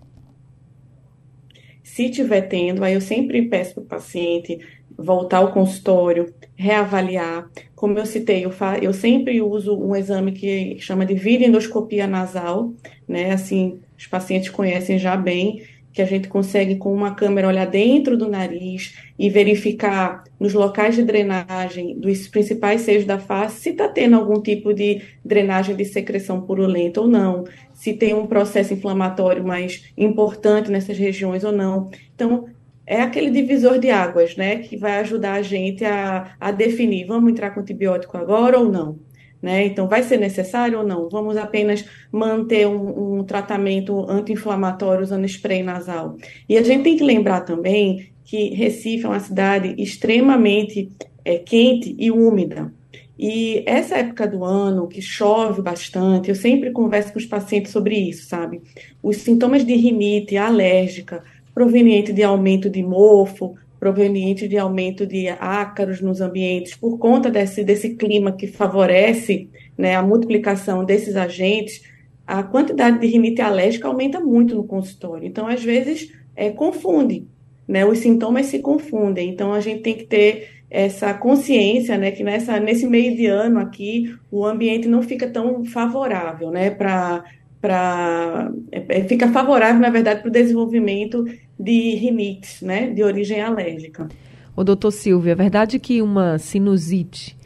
Se 1.83 2.09
tiver 2.09 2.43
tendo, 2.43 2.81
aí 2.81 2.93
eu 2.93 3.01
sempre 3.01 3.41
peço 3.41 3.73
para 3.73 3.83
o 3.83 3.85
paciente 3.85 4.57
voltar 4.97 5.39
ao 5.39 5.51
consultório, 5.51 6.33
reavaliar. 6.55 7.49
Como 7.75 7.99
eu 7.99 8.05
citei, 8.05 8.45
eu, 8.45 8.51
fa 8.51 8.77
eu 8.77 8.93
sempre 8.93 9.41
uso 9.41 9.77
um 9.77 9.93
exame 9.93 10.31
que 10.31 10.77
chama 10.79 11.05
de 11.05 11.13
videoendoscopia 11.13 12.07
nasal, 12.07 12.73
né? 13.05 13.33
Assim, 13.33 13.81
os 13.97 14.07
pacientes 14.07 14.49
conhecem 14.49 14.97
já 14.97 15.17
bem, 15.17 15.61
que 15.91 16.01
a 16.01 16.05
gente 16.05 16.29
consegue 16.29 16.77
com 16.77 16.93
uma 16.93 17.15
câmera 17.15 17.49
olhar 17.49 17.65
dentro 17.65 18.15
do 18.15 18.29
nariz 18.29 18.95
e 19.17 19.29
verificar 19.29 20.23
nos 20.39 20.53
locais 20.53 20.95
de 20.95 21.03
drenagem 21.03 21.99
dos 21.99 22.27
principais 22.27 22.81
seios 22.81 23.03
da 23.03 23.19
face 23.19 23.59
se 23.59 23.69
está 23.71 23.89
tendo 23.89 24.15
algum 24.15 24.41
tipo 24.41 24.73
de 24.73 25.01
drenagem 25.25 25.75
de 25.75 25.83
secreção 25.83 26.41
purulenta 26.41 27.01
ou 27.01 27.07
não, 27.07 27.43
se 27.79 27.93
tem 27.93 28.13
um 28.13 28.27
processo 28.27 28.73
inflamatório 28.73 29.41
mais 29.41 29.85
importante 29.97 30.69
nessas 30.69 30.97
regiões 30.97 31.45
ou 31.45 31.53
não. 31.53 31.89
Então, 32.13 32.49
é 32.85 33.01
aquele 33.01 33.29
divisor 33.31 33.79
de 33.79 33.89
águas, 33.89 34.35
né, 34.35 34.57
que 34.57 34.75
vai 34.75 34.99
ajudar 34.99 35.35
a 35.35 35.41
gente 35.41 35.85
a, 35.85 36.35
a 36.37 36.51
definir, 36.51 37.05
vamos 37.05 37.31
entrar 37.31 37.51
com 37.51 37.61
antibiótico 37.61 38.17
agora 38.17 38.59
ou 38.59 38.69
não. 38.69 38.99
Né? 39.41 39.65
Então, 39.65 39.87
vai 39.87 40.03
ser 40.03 40.17
necessário 40.17 40.79
ou 40.79 40.85
não? 40.85 41.07
Vamos 41.07 41.37
apenas 41.37 41.85
manter 42.11 42.67
um, 42.67 43.19
um 43.19 43.23
tratamento 43.23 44.05
anti-inflamatório 44.09 45.01
usando 45.01 45.23
spray 45.23 45.63
nasal. 45.63 46.17
E 46.49 46.57
a 46.57 46.61
gente 46.61 46.83
tem 46.83 46.97
que 46.97 47.03
lembrar 47.05 47.41
também 47.41 48.11
que 48.25 48.53
Recife 48.55 49.05
é 49.05 49.07
uma 49.07 49.21
cidade 49.21 49.73
extremamente 49.77 50.91
é, 51.23 51.37
quente 51.37 51.95
e 51.97 52.11
úmida. 52.11 52.73
E 53.21 53.63
essa 53.65 53.97
época 53.97 54.25
do 54.25 54.45
ano, 54.45 54.87
que 54.87 55.01
chove 55.01 55.61
bastante, 55.61 56.29
eu 56.29 56.35
sempre 56.35 56.71
converso 56.71 57.11
com 57.11 57.19
os 57.19 57.25
pacientes 57.25 57.69
sobre 57.69 57.93
isso, 57.93 58.29
sabe? 58.29 58.61
Os 59.03 59.17
sintomas 59.17 59.65
de 59.65 59.75
rinite 59.75 60.37
alérgica, 60.37 61.21
proveniente 61.53 62.13
de 62.13 62.23
aumento 62.23 62.69
de 62.69 62.81
mofo, 62.81 63.55
proveniente 63.77 64.47
de 64.47 64.57
aumento 64.57 65.05
de 65.05 65.27
ácaros 65.27 65.99
nos 65.99 66.21
ambientes, 66.21 66.77
por 66.77 66.97
conta 66.97 67.29
desse, 67.29 67.61
desse 67.61 67.95
clima 67.95 68.31
que 68.31 68.47
favorece 68.47 69.49
né, 69.77 69.97
a 69.97 70.01
multiplicação 70.01 70.85
desses 70.85 71.17
agentes, 71.17 71.83
a 72.25 72.41
quantidade 72.41 72.99
de 72.99 73.07
rinite 73.07 73.41
alérgica 73.41 73.89
aumenta 73.89 74.21
muito 74.21 74.55
no 74.55 74.63
consultório. 74.63 75.27
Então, 75.27 75.45
às 75.45 75.61
vezes, 75.61 76.09
é, 76.37 76.51
confunde, 76.51 77.27
né, 77.67 77.85
os 77.85 77.97
sintomas 77.97 78.45
se 78.45 78.59
confundem. 78.59 79.29
Então, 79.29 79.51
a 79.51 79.59
gente 79.59 79.81
tem 79.81 79.95
que 79.95 80.05
ter 80.05 80.58
essa 80.69 81.13
consciência, 81.13 81.97
né, 81.97 82.11
que 82.11 82.23
nessa, 82.23 82.59
nesse 82.59 82.87
meio 82.87 83.15
de 83.15 83.25
ano 83.25 83.59
aqui, 83.59 84.15
o 84.31 84.45
ambiente 84.45 84.87
não 84.87 85.01
fica 85.01 85.27
tão 85.27 85.65
favorável, 85.65 86.51
né, 86.51 86.69
para 86.69 87.23
para 87.61 88.49
é, 88.71 88.99
é, 88.99 89.03
fica 89.03 89.27
favorável, 89.33 89.81
na 89.81 89.89
verdade, 89.89 90.21
para 90.21 90.29
o 90.29 90.31
desenvolvimento 90.31 91.25
de 91.59 91.93
rinites, 91.95 92.61
né, 92.61 92.89
de 92.89 93.03
origem 93.03 93.41
alérgica. 93.41 94.07
O 94.55 94.63
doutor 94.63 94.91
Silvio, 94.91 95.31
é 95.31 95.35
verdade 95.35 95.77
que 95.77 96.01
uma 96.01 96.37
sinusite 96.37 97.37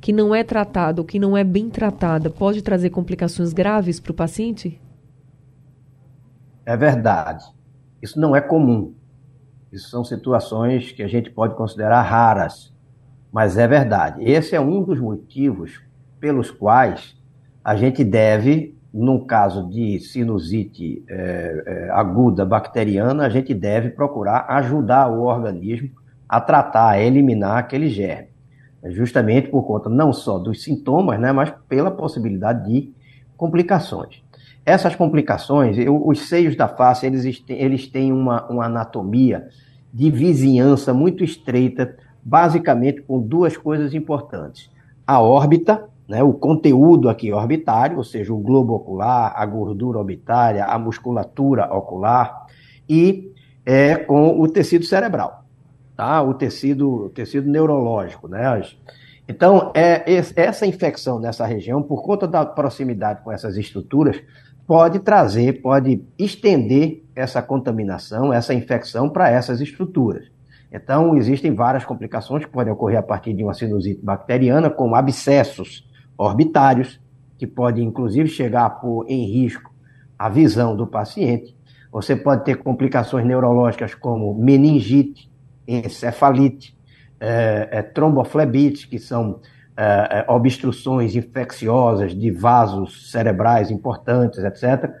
que 0.00 0.14
não 0.14 0.34
é 0.34 0.42
tratada 0.42 1.02
ou 1.02 1.06
que 1.06 1.18
não 1.18 1.36
é 1.36 1.44
bem 1.44 1.68
tratada 1.68 2.30
pode 2.30 2.62
trazer 2.62 2.88
complicações 2.88 3.52
graves 3.52 4.00
para 4.00 4.12
o 4.12 4.14
paciente? 4.14 4.80
é 6.70 6.76
verdade. 6.76 7.44
Isso 8.00 8.20
não 8.20 8.34
é 8.36 8.40
comum. 8.40 8.94
Isso 9.72 9.88
são 9.88 10.04
situações 10.04 10.90
que 10.90 11.02
a 11.02 11.08
gente 11.08 11.30
pode 11.30 11.54
considerar 11.54 12.02
raras, 12.02 12.72
mas 13.32 13.56
é 13.56 13.68
verdade. 13.68 14.22
Esse 14.24 14.56
é 14.56 14.60
um 14.60 14.82
dos 14.82 14.98
motivos 14.98 15.80
pelos 16.18 16.50
quais 16.50 17.16
a 17.64 17.76
gente 17.76 18.02
deve, 18.02 18.76
num 18.92 19.24
caso 19.24 19.68
de 19.68 20.00
sinusite 20.00 21.04
é, 21.08 21.64
é, 21.66 21.90
aguda 21.90 22.44
bacteriana, 22.44 23.24
a 23.24 23.28
gente 23.28 23.54
deve 23.54 23.90
procurar 23.90 24.46
ajudar 24.48 25.08
o 25.08 25.22
organismo 25.22 25.90
a 26.28 26.40
tratar, 26.40 26.90
a 26.90 27.00
eliminar 27.00 27.58
aquele 27.58 27.88
germe. 27.88 28.28
Justamente 28.86 29.48
por 29.48 29.62
conta 29.64 29.88
não 29.88 30.12
só 30.12 30.38
dos 30.38 30.62
sintomas, 30.62 31.20
né, 31.20 31.32
mas 31.32 31.52
pela 31.68 31.90
possibilidade 31.90 32.68
de 32.68 32.92
complicações. 33.36 34.22
Essas 34.70 34.94
complicações, 34.94 35.76
eu, 35.76 36.00
os 36.06 36.28
seios 36.28 36.54
da 36.54 36.68
face, 36.68 37.04
eles, 37.04 37.42
eles 37.48 37.88
têm 37.88 38.12
uma, 38.12 38.48
uma 38.48 38.66
anatomia 38.66 39.48
de 39.92 40.08
vizinhança 40.12 40.94
muito 40.94 41.24
estreita, 41.24 41.96
basicamente 42.22 43.02
com 43.02 43.20
duas 43.20 43.56
coisas 43.56 43.92
importantes. 43.94 44.70
A 45.04 45.20
órbita, 45.20 45.88
né, 46.08 46.22
o 46.22 46.32
conteúdo 46.32 47.08
aqui 47.08 47.32
orbitário, 47.32 47.96
ou 47.96 48.04
seja, 48.04 48.32
o 48.32 48.38
globo 48.38 48.74
ocular, 48.74 49.32
a 49.34 49.44
gordura 49.44 49.98
orbitária, 49.98 50.64
a 50.64 50.78
musculatura 50.78 51.64
ocular, 51.74 52.46
e 52.88 53.32
é, 53.66 53.96
com 53.96 54.40
o 54.40 54.46
tecido 54.46 54.84
cerebral, 54.84 55.46
tá? 55.96 56.22
o, 56.22 56.32
tecido, 56.32 57.06
o 57.06 57.08
tecido 57.08 57.50
neurológico. 57.50 58.28
Né? 58.28 58.62
Então, 59.28 59.72
é, 59.74 60.04
essa 60.36 60.64
infecção 60.64 61.18
nessa 61.18 61.44
região, 61.44 61.82
por 61.82 62.04
conta 62.04 62.28
da 62.28 62.46
proximidade 62.46 63.22
com 63.24 63.32
essas 63.32 63.56
estruturas, 63.56 64.20
pode 64.70 65.00
trazer, 65.00 65.60
pode 65.62 66.00
estender 66.16 67.02
essa 67.16 67.42
contaminação, 67.42 68.32
essa 68.32 68.54
infecção 68.54 69.10
para 69.10 69.28
essas 69.28 69.60
estruturas. 69.60 70.30
Então, 70.70 71.16
existem 71.16 71.52
várias 71.52 71.84
complicações 71.84 72.44
que 72.44 72.50
podem 72.52 72.72
ocorrer 72.72 73.00
a 73.00 73.02
partir 73.02 73.34
de 73.34 73.42
uma 73.42 73.52
sinusite 73.52 74.00
bacteriana, 74.00 74.70
como 74.70 74.94
abscessos 74.94 75.90
orbitários, 76.16 77.00
que 77.36 77.48
podem 77.48 77.84
inclusive 77.84 78.28
chegar 78.28 78.64
a 78.64 78.70
pôr 78.70 79.06
em 79.08 79.24
risco 79.32 79.74
a 80.16 80.28
visão 80.28 80.76
do 80.76 80.86
paciente. 80.86 81.52
Você 81.90 82.14
pode 82.14 82.44
ter 82.44 82.54
complicações 82.58 83.26
neurológicas 83.26 83.96
como 83.96 84.32
meningite, 84.34 85.28
encefalite, 85.66 86.78
é, 87.18 87.68
é, 87.72 87.82
tromboflebite, 87.82 88.86
que 88.86 89.00
são 89.00 89.40
é, 89.82 90.18
é, 90.18 90.30
obstruções 90.30 91.16
infecciosas 91.16 92.14
de 92.14 92.30
vasos 92.30 93.10
cerebrais 93.10 93.70
importantes, 93.70 94.38
etc. 94.44 94.92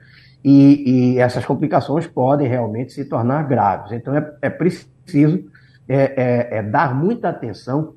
E, 0.42 1.12
e, 1.12 1.18
essas 1.18 1.44
complicações 1.44 2.06
podem 2.06 2.48
realmente 2.48 2.94
se 2.94 3.04
tornar 3.04 3.46
graves. 3.46 3.92
Então, 3.92 4.16
é, 4.16 4.32
é 4.40 4.48
preciso 4.48 5.44
é, 5.86 6.56
é, 6.56 6.62
dar 6.62 6.94
muita 6.94 7.28
atenção 7.28 7.92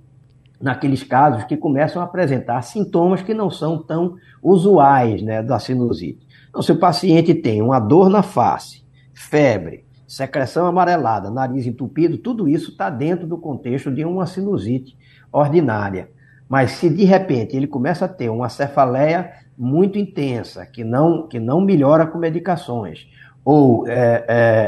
naqueles 0.59 1.03
casos 1.03 1.45
que 1.45 1.55
começam 1.55 2.01
a 2.01 2.05
apresentar 2.05 2.61
sintomas 2.63 3.21
que 3.21 3.33
não 3.33 3.49
são 3.49 3.81
tão 3.81 4.17
usuais 4.41 5.21
né, 5.21 5.41
da 5.41 5.59
sinusite. 5.59 6.27
Então, 6.49 6.61
se 6.61 6.73
o 6.73 6.79
paciente 6.79 7.33
tem 7.33 7.61
uma 7.61 7.79
dor 7.79 8.09
na 8.09 8.21
face, 8.21 8.83
febre, 9.13 9.85
secreção 10.05 10.65
amarelada, 10.65 11.31
nariz 11.31 11.65
entupido, 11.65 12.17
tudo 12.17 12.45
isso 12.49 12.71
está 12.71 12.89
dentro 12.89 13.25
do 13.25 13.37
contexto 13.37 13.89
de 13.89 14.03
uma 14.03 14.25
sinusite 14.25 14.97
ordinária. 15.31 16.09
Mas 16.53 16.73
se 16.73 16.87
de 16.87 17.03
repente 17.03 17.57
ele 17.57 17.65
começa 17.65 18.05
a 18.05 18.07
ter 18.07 18.29
uma 18.29 18.47
cefaleia 18.47 19.31
muito 19.57 19.97
intensa, 19.97 20.63
que 20.67 20.83
não, 20.83 21.27
que 21.27 21.39
não 21.39 21.59
melhora 21.59 22.05
com 22.05 22.19
medicações, 22.19 23.07
ou 23.43 23.87
é, 23.87 24.23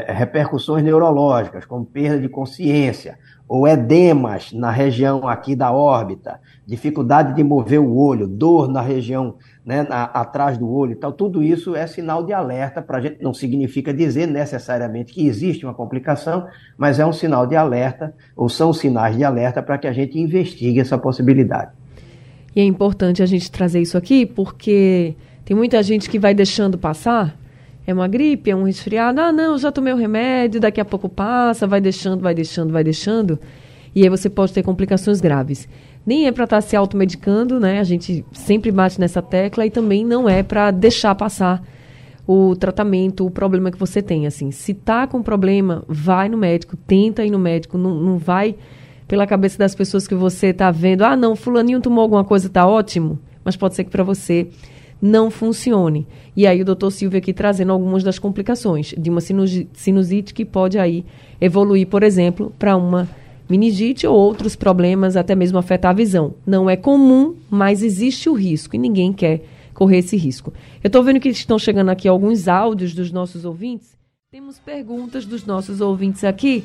é, 0.08 0.12
repercussões 0.12 0.82
neurológicas, 0.82 1.64
como 1.64 1.86
perda 1.86 2.18
de 2.18 2.28
consciência, 2.28 3.16
ou 3.48 3.68
edemas 3.68 4.52
na 4.52 4.72
região 4.72 5.28
aqui 5.28 5.54
da 5.54 5.70
órbita, 5.70 6.40
dificuldade 6.66 7.34
de 7.34 7.44
mover 7.44 7.78
o 7.78 7.96
olho, 7.96 8.26
dor 8.26 8.68
na 8.68 8.80
região 8.80 9.36
né, 9.64 9.84
na, 9.88 10.04
atrás 10.04 10.58
do 10.58 10.68
olho 10.68 10.92
e 10.92 10.96
tal, 10.96 11.12
tudo 11.12 11.42
isso 11.42 11.76
é 11.76 11.86
sinal 11.86 12.24
de 12.24 12.32
alerta 12.32 12.82
para 12.82 12.98
a 12.98 13.00
gente. 13.00 13.22
Não 13.22 13.32
significa 13.32 13.94
dizer 13.94 14.26
necessariamente 14.26 15.12
que 15.12 15.26
existe 15.26 15.64
uma 15.64 15.74
complicação, 15.74 16.48
mas 16.76 16.98
é 16.98 17.06
um 17.06 17.12
sinal 17.12 17.46
de 17.46 17.54
alerta, 17.54 18.12
ou 18.34 18.48
são 18.48 18.72
sinais 18.72 19.16
de 19.16 19.22
alerta 19.22 19.62
para 19.62 19.78
que 19.78 19.86
a 19.86 19.92
gente 19.92 20.18
investigue 20.18 20.80
essa 20.80 20.98
possibilidade. 20.98 21.70
E 22.54 22.60
é 22.60 22.64
importante 22.64 23.22
a 23.22 23.26
gente 23.26 23.50
trazer 23.50 23.80
isso 23.80 23.96
aqui, 23.96 24.26
porque 24.26 25.14
tem 25.44 25.56
muita 25.56 25.80
gente 25.84 26.10
que 26.10 26.18
vai 26.18 26.34
deixando 26.34 26.76
passar. 26.76 27.38
É 27.86 27.94
uma 27.94 28.08
gripe, 28.08 28.50
é 28.50 28.56
um 28.56 28.64
resfriado. 28.64 29.20
Ah, 29.20 29.30
não, 29.30 29.56
já 29.56 29.70
tomei 29.70 29.92
o 29.92 29.96
remédio, 29.96 30.60
daqui 30.60 30.80
a 30.80 30.84
pouco 30.84 31.08
passa, 31.08 31.66
vai 31.66 31.80
deixando, 31.80 32.22
vai 32.22 32.34
deixando, 32.34 32.72
vai 32.72 32.82
deixando. 32.82 33.38
E 33.94 34.02
aí 34.02 34.08
você 34.08 34.28
pode 34.28 34.52
ter 34.52 34.62
complicações 34.62 35.20
graves 35.20 35.68
nem 36.06 36.26
é 36.26 36.32
para 36.32 36.44
estar 36.44 36.58
tá 36.58 36.60
se 36.60 36.76
automedicando, 36.76 37.58
né? 37.58 37.80
A 37.80 37.84
gente 37.84 38.24
sempre 38.32 38.70
bate 38.70 39.00
nessa 39.00 39.20
tecla 39.20 39.66
e 39.66 39.70
também 39.70 40.04
não 40.04 40.28
é 40.28 40.42
para 40.42 40.70
deixar 40.70 41.14
passar 41.16 41.62
o 42.26 42.54
tratamento, 42.56 43.26
o 43.26 43.30
problema 43.30 43.70
que 43.70 43.78
você 43.78 44.00
tem, 44.00 44.26
assim. 44.26 44.50
Se 44.50 44.72
tá 44.72 45.06
com 45.06 45.22
problema, 45.22 45.84
vai 45.88 46.28
no 46.28 46.36
médico, 46.36 46.76
tenta 46.76 47.24
ir 47.24 47.30
no 47.30 47.38
médico, 47.38 47.76
não, 47.76 47.94
não 47.94 48.18
vai 48.18 48.54
pela 49.06 49.26
cabeça 49.26 49.58
das 49.58 49.74
pessoas 49.74 50.06
que 50.06 50.14
você 50.14 50.52
tá 50.52 50.70
vendo, 50.70 51.02
ah, 51.02 51.16
não, 51.16 51.36
fulaninho 51.36 51.80
tomou 51.80 52.02
alguma 52.02 52.24
coisa, 52.24 52.48
tá 52.48 52.66
ótimo, 52.66 53.18
mas 53.44 53.56
pode 53.56 53.74
ser 53.74 53.84
que 53.84 53.90
para 53.90 54.02
você 54.02 54.48
não 55.00 55.30
funcione. 55.30 56.06
E 56.36 56.46
aí 56.46 56.60
o 56.60 56.64
doutor 56.64 56.90
Silvio 56.90 57.18
aqui 57.18 57.32
trazendo 57.32 57.72
algumas 57.72 58.02
das 58.02 58.18
complicações 58.18 58.94
de 58.96 59.10
uma 59.10 59.20
sinusite 59.20 60.34
que 60.34 60.44
pode 60.44 60.78
aí 60.78 61.04
evoluir, 61.40 61.86
por 61.86 62.02
exemplo, 62.02 62.52
para 62.58 62.76
uma 62.76 63.08
meningite 63.48 64.06
ou 64.06 64.16
outros 64.16 64.56
problemas, 64.56 65.16
até 65.16 65.34
mesmo 65.34 65.58
afetar 65.58 65.90
a 65.90 65.94
visão. 65.94 66.34
Não 66.46 66.68
é 66.68 66.76
comum, 66.76 67.34
mas 67.50 67.82
existe 67.82 68.28
o 68.28 68.34
risco 68.34 68.76
e 68.76 68.78
ninguém 68.78 69.12
quer 69.12 69.42
correr 69.72 69.98
esse 69.98 70.16
risco. 70.16 70.52
Eu 70.82 70.88
estou 70.88 71.02
vendo 71.02 71.20
que 71.20 71.28
estão 71.28 71.58
chegando 71.58 71.90
aqui 71.90 72.08
alguns 72.08 72.48
áudios 72.48 72.94
dos 72.94 73.12
nossos 73.12 73.44
ouvintes. 73.44 73.96
Temos 74.30 74.58
perguntas 74.58 75.24
dos 75.24 75.44
nossos 75.44 75.80
ouvintes 75.80 76.24
aqui. 76.24 76.64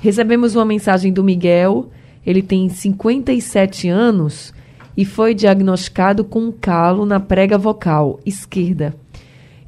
Recebemos 0.00 0.54
uma 0.54 0.64
mensagem 0.64 1.12
do 1.12 1.24
Miguel. 1.24 1.90
Ele 2.24 2.42
tem 2.42 2.68
57 2.68 3.88
anos 3.88 4.52
e 4.96 5.04
foi 5.04 5.34
diagnosticado 5.34 6.24
com 6.24 6.40
um 6.40 6.52
calo 6.52 7.04
na 7.04 7.18
prega 7.18 7.58
vocal 7.58 8.20
esquerda. 8.24 8.94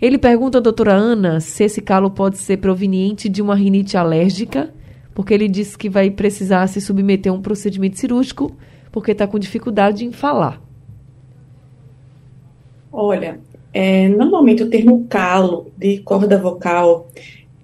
Ele 0.00 0.18
pergunta 0.18 0.59
à 0.59 0.61
doutora 0.61 0.92
Ana 0.92 1.40
se 1.40 1.64
esse 1.64 1.80
calo 1.80 2.11
pode 2.11 2.38
ser 2.38 2.59
proveniente 2.59 3.28
de 3.28 3.40
uma 3.40 3.54
rinite 3.54 3.96
alérgica 3.96 4.72
porque 5.16 5.33
ele 5.33 5.48
disse 5.48 5.79
que 5.79 5.88
vai 5.88 6.11
precisar 6.11 6.66
se 6.66 6.79
submeter 6.79 7.33
a 7.33 7.35
um 7.35 7.40
procedimento 7.40 7.98
cirúrgico 7.98 8.55
porque 8.92 9.12
está 9.12 9.26
com 9.26 9.38
dificuldade 9.38 10.05
em 10.05 10.12
falar. 10.12 10.62
Olha, 12.92 13.40
é, 13.72 14.11
normalmente 14.11 14.62
o 14.62 14.68
termo 14.68 15.07
calo 15.09 15.72
de 15.74 16.00
corda 16.00 16.38
vocal 16.38 17.09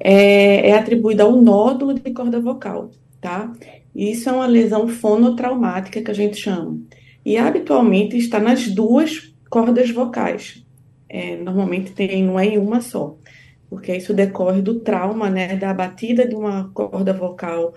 é, 0.00 0.70
é, 0.70 0.78
atribuído 0.78 1.24
ao 1.24 1.36
nódulo 1.36 1.92
de 1.92 2.10
corda 2.10 2.40
vocal, 2.40 2.90
tá? 3.20 3.52
Isso 3.94 4.30
é 4.30 4.32
uma 4.32 4.46
lesão 4.46 4.88
fonotraumática 4.88 6.00
que 6.00 6.10
a 6.10 6.14
gente 6.14 6.38
chama. 6.38 6.80
E 7.22 7.36
habitualmente 7.36 8.16
está 8.16 8.40
nas 8.40 8.66
duas 8.66 9.34
cordas 9.50 9.90
vocais. 9.90 10.64
É, 11.06 11.36
normalmente 11.36 11.92
tem, 11.92 12.24
não 12.24 12.40
é 12.40 12.46
em 12.46 12.56
uma 12.56 12.80
só 12.80 13.18
porque 13.72 13.96
isso 13.96 14.12
decorre 14.12 14.60
do 14.60 14.80
trauma, 14.80 15.30
né, 15.30 15.56
da 15.56 15.72
batida 15.72 16.28
de 16.28 16.34
uma 16.34 16.70
corda 16.74 17.10
vocal 17.10 17.72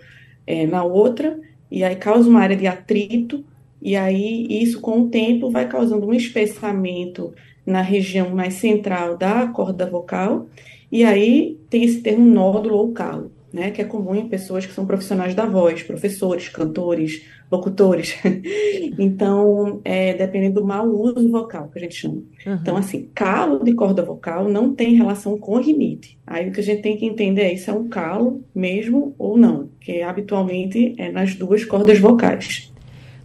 é, 0.46 0.68
na 0.68 0.84
outra, 0.84 1.40
e 1.72 1.86
aí 1.86 1.96
causa 1.96 2.30
uma 2.30 2.42
área 2.42 2.58
de 2.58 2.68
atrito, 2.68 3.46
e 3.82 3.96
aí 3.96 4.46
isso 4.50 4.82
com 4.82 5.04
o 5.04 5.10
tempo 5.10 5.50
vai 5.50 5.70
causando 5.70 6.06
um 6.06 6.14
espessamento 6.14 7.34
na 7.66 7.82
região 7.82 8.32
mais 8.32 8.56
central 8.56 9.16
da 9.16 9.48
corda 9.48 9.86
vocal, 9.86 10.48
e 10.92 11.06
aí 11.06 11.58
tem 11.70 11.86
esse 11.86 12.02
termo 12.02 12.26
nódulo 12.26 12.76
ou 12.76 12.92
calo 12.92 13.32
né, 13.56 13.72
que 13.72 13.82
é 13.82 13.86
comum 13.86 14.14
em 14.14 14.28
pessoas 14.28 14.66
que 14.66 14.74
são 14.74 14.86
profissionais 14.86 15.34
da 15.34 15.46
voz, 15.46 15.82
professores, 15.82 16.50
cantores, 16.50 17.26
locutores. 17.56 18.18
então, 19.00 19.82
é, 19.84 20.14
dependendo 20.14 20.62
do 20.62 20.66
mau 20.66 20.88
uso 20.88 21.30
vocal, 21.30 21.70
que 21.70 21.80
a 21.80 21.82
gente 21.82 21.96
chama. 21.96 22.16
Uhum. 22.46 22.58
Então, 22.62 22.78
assim, 22.78 23.10
calo 23.14 23.64
de 23.64 23.74
corda 23.74 24.04
vocal 24.04 24.50
não 24.50 24.74
tem 24.74 24.96
relação 24.96 25.38
com 25.38 25.60
rinite. 25.60 26.18
Aí 26.26 26.50
o 26.50 26.52
que 26.52 26.60
a 26.60 26.64
gente 26.64 26.82
tem 26.82 26.98
que 26.98 27.06
entender 27.06 27.54
é 27.54 27.56
se 27.56 27.70
é 27.70 27.74
um 27.74 27.88
calo 27.88 28.44
mesmo 28.54 29.16
ou 29.18 29.38
não, 29.38 29.70
que 29.80 30.02
habitualmente 30.02 30.96
é 30.98 31.12
nas 31.12 31.36
duas 31.36 31.64
cordas 31.64 32.00
vocais. 32.00 32.72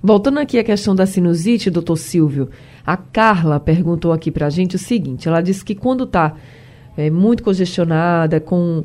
Voltando 0.02 0.38
aqui 0.38 0.58
à 0.58 0.64
questão 0.64 0.94
da 0.94 1.04
sinusite, 1.04 1.70
doutor 1.70 1.96
Silvio, 1.96 2.48
a 2.86 2.96
Carla 2.96 3.60
perguntou 3.60 4.12
aqui 4.12 4.30
para 4.30 4.46
a 4.46 4.50
gente 4.50 4.76
o 4.76 4.78
seguinte: 4.78 5.28
ela 5.28 5.42
disse 5.42 5.62
que 5.62 5.74
quando 5.74 6.04
está 6.04 6.36
é, 6.96 7.10
muito 7.10 7.42
congestionada, 7.42 8.40
com 8.40 8.82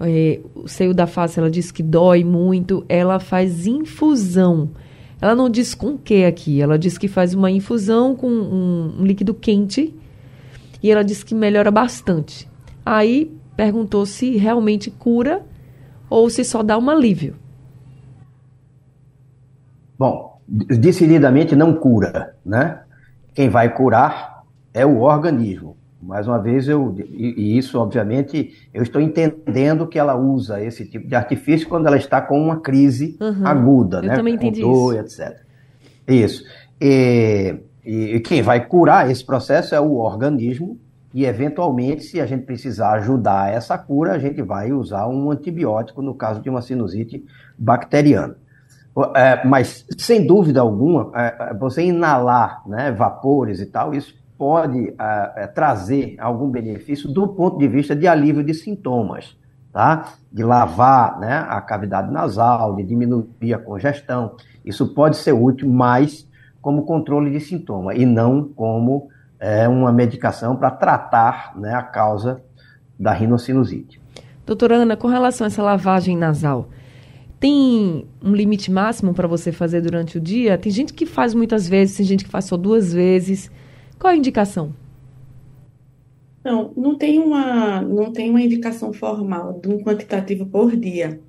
é, 0.00 0.40
o 0.54 0.68
seio 0.68 0.92
da 0.92 1.06
face, 1.06 1.38
ela 1.38 1.50
diz 1.50 1.70
que 1.70 1.82
dói 1.82 2.24
muito, 2.24 2.84
ela 2.88 3.18
faz 3.18 3.66
infusão. 3.66 4.70
Ela 5.20 5.34
não 5.34 5.48
diz 5.48 5.74
com 5.74 5.96
que 5.96 6.24
aqui, 6.24 6.60
ela 6.60 6.78
diz 6.78 6.98
que 6.98 7.08
faz 7.08 7.32
uma 7.32 7.50
infusão 7.50 8.14
com 8.14 8.28
um, 8.28 9.00
um 9.00 9.04
líquido 9.04 9.32
quente 9.32 9.94
e 10.82 10.90
ela 10.90 11.02
diz 11.02 11.24
que 11.24 11.34
melhora 11.34 11.70
bastante. 11.70 12.48
Aí 12.84 13.34
perguntou 13.56 14.04
se 14.04 14.36
realmente 14.36 14.90
cura 14.90 15.42
ou 16.10 16.28
se 16.28 16.44
só 16.44 16.62
dá 16.62 16.78
um 16.78 16.90
alívio. 16.90 17.34
Bom, 19.98 20.40
decididamente 20.46 21.56
não 21.56 21.74
cura, 21.74 22.36
né? 22.44 22.82
Quem 23.34 23.48
vai 23.48 23.74
curar 23.74 24.44
é 24.72 24.84
o 24.84 25.00
organismo. 25.00 25.75
Mais 26.06 26.28
uma 26.28 26.38
vez, 26.38 26.68
eu, 26.68 26.94
e, 26.98 27.58
isso, 27.58 27.78
obviamente, 27.80 28.54
eu 28.72 28.82
estou 28.82 29.02
entendendo 29.02 29.86
que 29.86 29.98
ela 29.98 30.14
usa 30.14 30.62
esse 30.62 30.86
tipo 30.86 31.08
de 31.08 31.14
artifício 31.16 31.68
quando 31.68 31.86
ela 31.86 31.96
está 31.96 32.20
com 32.20 32.40
uma 32.40 32.60
crise 32.60 33.16
uhum. 33.20 33.46
aguda, 33.46 33.98
eu 33.98 34.02
né? 34.02 34.14
Também 34.14 34.34
entendi 34.34 34.62
com 34.62 34.70
dor, 34.70 34.94
isso. 34.94 35.20
etc. 35.20 35.40
Isso. 36.06 36.44
E, 36.80 37.56
e, 37.84 38.20
quem 38.20 38.40
vai 38.40 38.64
curar 38.64 39.10
esse 39.10 39.24
processo 39.24 39.74
é 39.74 39.80
o 39.80 39.94
organismo, 39.94 40.78
e 41.12 41.24
eventualmente, 41.24 42.04
se 42.04 42.20
a 42.20 42.26
gente 42.26 42.44
precisar 42.44 42.92
ajudar 42.92 43.52
essa 43.52 43.76
cura, 43.76 44.12
a 44.12 44.18
gente 44.18 44.40
vai 44.42 44.72
usar 44.72 45.08
um 45.08 45.30
antibiótico 45.30 46.02
no 46.02 46.14
caso 46.14 46.40
de 46.40 46.48
uma 46.48 46.62
sinusite 46.62 47.24
bacteriana. 47.58 48.36
É, 49.14 49.44
mas, 49.44 49.84
sem 49.98 50.26
dúvida 50.26 50.60
alguma, 50.60 51.10
é, 51.14 51.50
é 51.50 51.54
você 51.54 51.82
inalar 51.82 52.62
né, 52.66 52.92
vapores 52.92 53.60
e 53.60 53.66
tal, 53.66 53.92
isso 53.92 54.14
pode 54.38 54.88
é, 54.98 55.32
é, 55.36 55.46
trazer 55.46 56.16
algum 56.18 56.48
benefício 56.48 57.08
do 57.08 57.28
ponto 57.28 57.58
de 57.58 57.68
vista 57.68 57.94
de 57.94 58.06
alívio 58.06 58.44
de 58.44 58.54
sintomas, 58.54 59.36
tá? 59.72 60.12
De 60.32 60.42
lavar 60.42 61.18
né, 61.18 61.44
a 61.48 61.60
cavidade 61.60 62.12
nasal, 62.12 62.76
de 62.76 62.82
diminuir 62.82 63.54
a 63.54 63.58
congestão. 63.58 64.36
Isso 64.64 64.94
pode 64.94 65.16
ser 65.16 65.32
útil, 65.32 65.68
mas 65.68 66.28
como 66.60 66.84
controle 66.84 67.30
de 67.30 67.40
sintoma 67.40 67.94
e 67.94 68.04
não 68.04 68.44
como 68.44 69.08
é, 69.38 69.68
uma 69.68 69.92
medicação 69.92 70.56
para 70.56 70.70
tratar 70.70 71.56
né, 71.56 71.74
a 71.74 71.82
causa 71.82 72.42
da 72.98 73.12
rinocinusite. 73.12 74.00
Doutora 74.44 74.76
Ana, 74.76 74.96
com 74.96 75.08
relação 75.08 75.44
a 75.44 75.48
essa 75.48 75.62
lavagem 75.62 76.16
nasal, 76.16 76.68
tem 77.38 78.06
um 78.22 78.32
limite 78.32 78.70
máximo 78.70 79.12
para 79.12 79.28
você 79.28 79.52
fazer 79.52 79.80
durante 79.80 80.18
o 80.18 80.20
dia? 80.20 80.56
Tem 80.56 80.72
gente 80.72 80.92
que 80.94 81.04
faz 81.04 81.34
muitas 81.34 81.68
vezes, 81.68 81.96
tem 81.96 82.06
gente 82.06 82.24
que 82.24 82.30
faz 82.30 82.46
só 82.46 82.56
duas 82.56 82.92
vezes. 82.92 83.50
Qual 83.98 84.12
a 84.12 84.16
indicação? 84.16 84.74
Não, 86.44 86.72
não 86.76 86.96
tem 86.96 87.18
uma, 87.18 87.80
não 87.80 88.12
tem 88.12 88.30
uma 88.30 88.40
indicação 88.40 88.92
formal 88.92 89.58
de 89.60 89.68
um 89.68 89.78
quantitativo 89.78 90.46
por 90.46 90.76
dia. 90.76 91.20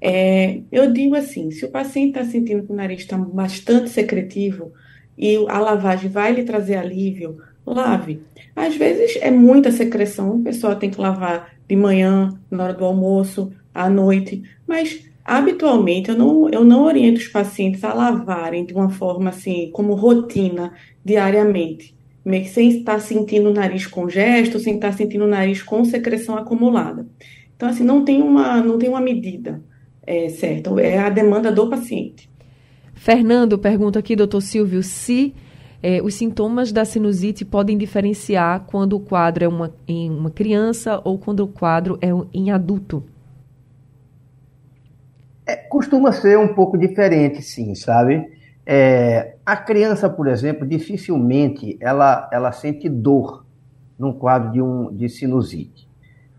É, 0.00 0.60
eu 0.70 0.92
digo 0.92 1.14
assim, 1.14 1.50
se 1.50 1.64
o 1.64 1.70
paciente 1.70 2.18
está 2.18 2.24
sentindo 2.24 2.64
que 2.64 2.72
o 2.72 2.76
nariz 2.76 3.00
está 3.00 3.16
bastante 3.16 3.90
secretivo 3.90 4.72
e 5.16 5.36
a 5.48 5.58
lavagem 5.58 6.10
vai 6.10 6.32
lhe 6.32 6.44
trazer 6.44 6.76
alívio, 6.76 7.38
lave. 7.66 8.20
Às 8.54 8.76
vezes 8.76 9.18
é 9.20 9.30
muita 9.30 9.72
secreção, 9.72 10.36
o 10.36 10.42
pessoal 10.42 10.76
tem 10.76 10.90
que 10.90 11.00
lavar 11.00 11.54
de 11.68 11.76
manhã, 11.76 12.38
na 12.50 12.64
hora 12.64 12.74
do 12.74 12.84
almoço, 12.84 13.52
à 13.74 13.88
noite, 13.88 14.42
mas 14.66 15.10
Habitualmente, 15.24 16.10
eu 16.10 16.16
não, 16.16 16.48
eu 16.48 16.64
não 16.64 16.84
oriento 16.84 17.20
os 17.20 17.28
pacientes 17.28 17.84
a 17.84 17.94
lavarem 17.94 18.64
de 18.64 18.74
uma 18.74 18.90
forma 18.90 19.30
assim, 19.30 19.70
como 19.72 19.94
rotina, 19.94 20.72
diariamente. 21.04 21.94
Meio 22.24 22.44
que 22.44 22.50
sem 22.50 22.78
estar 22.78 23.00
sentindo 23.00 23.50
o 23.50 23.52
nariz 23.52 23.86
congesto, 23.86 24.58
sem 24.58 24.76
estar 24.76 24.92
sentindo 24.92 25.24
o 25.24 25.28
nariz 25.28 25.62
com 25.62 25.84
secreção 25.84 26.36
acumulada. 26.36 27.06
Então, 27.56 27.68
assim, 27.68 27.84
não 27.84 28.04
tem 28.04 28.22
uma, 28.22 28.62
não 28.62 28.78
tem 28.78 28.88
uma 28.88 29.00
medida 29.00 29.62
é, 30.06 30.28
certa, 30.28 30.70
é 30.80 30.98
a 30.98 31.08
demanda 31.08 31.50
do 31.50 31.68
paciente. 31.68 32.28
Fernando 32.94 33.58
pergunta 33.58 33.98
aqui, 33.98 34.14
doutor 34.14 34.40
Silvio, 34.40 34.82
se 34.82 35.34
é, 35.82 36.00
os 36.00 36.14
sintomas 36.14 36.70
da 36.70 36.84
sinusite 36.84 37.44
podem 37.44 37.76
diferenciar 37.76 38.64
quando 38.66 38.94
o 38.94 39.00
quadro 39.00 39.44
é 39.44 39.48
uma, 39.48 39.74
em 39.86 40.10
uma 40.10 40.30
criança 40.30 41.00
ou 41.04 41.18
quando 41.18 41.40
o 41.40 41.48
quadro 41.48 41.98
é 42.00 42.08
em 42.32 42.50
adulto. 42.50 43.02
É, 45.44 45.56
costuma 45.56 46.12
ser 46.12 46.38
um 46.38 46.54
pouco 46.54 46.78
diferente, 46.78 47.42
sim, 47.42 47.74
sabe? 47.74 48.30
É, 48.64 49.36
a 49.44 49.56
criança, 49.56 50.08
por 50.08 50.28
exemplo, 50.28 50.66
dificilmente 50.66 51.76
ela, 51.80 52.28
ela 52.32 52.52
sente 52.52 52.88
dor 52.88 53.44
num 53.98 54.12
quadro 54.12 54.52
de, 54.52 54.62
um, 54.62 54.94
de 54.94 55.08
sinusite. 55.08 55.88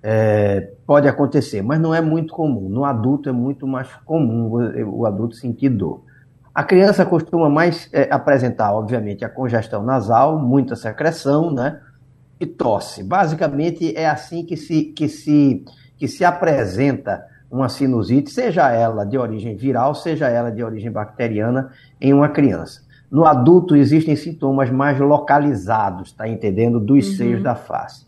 É, 0.02 0.72
pode 0.86 1.08
acontecer, 1.08 1.62
mas 1.62 1.80
não 1.80 1.94
é 1.96 2.02
muito 2.02 2.34
comum. 2.34 2.68
No 2.70 2.84
adulto 2.84 3.30
é 3.30 3.32
muito 3.32 3.66
mais 3.66 3.88
comum 4.06 4.52
o, 4.52 5.00
o 5.00 5.06
adulto 5.06 5.36
sentir 5.36 5.70
dor. 5.70 6.04
A 6.54 6.64
criança 6.64 7.06
costuma 7.06 7.50
mais 7.50 7.90
é, 7.92 8.08
apresentar, 8.12 8.74
obviamente, 8.74 9.26
a 9.26 9.30
congestão 9.30 9.82
nasal, 9.82 10.38
muita 10.38 10.76
secreção, 10.76 11.52
né? 11.52 11.82
E 12.40 12.46
tosse. 12.46 13.04
Basicamente 13.04 13.96
é 13.96 14.08
assim 14.08 14.46
que 14.46 14.56
se, 14.56 14.84
que 14.84 15.08
se, 15.08 15.66
que 15.98 16.08
se 16.08 16.24
apresenta 16.24 17.26
uma 17.54 17.70
sinusite, 17.70 18.32
seja 18.32 18.72
ela 18.72 19.06
de 19.06 19.16
origem 19.16 19.56
viral, 19.56 19.94
seja 19.94 20.28
ela 20.28 20.52
de 20.52 20.64
origem 20.64 20.92
bacteriana, 20.92 21.70
em 22.02 22.12
uma 22.12 22.28
criança. 22.28 22.82
No 23.12 23.26
adulto 23.26 23.76
existem 23.76 24.16
sintomas 24.16 24.72
mais 24.72 25.00
localizados, 25.00 26.12
tá 26.12 26.28
entendendo? 26.28 26.80
Dos 26.80 27.08
uhum. 27.08 27.16
seios 27.16 27.44
da 27.44 27.54
face. 27.54 28.08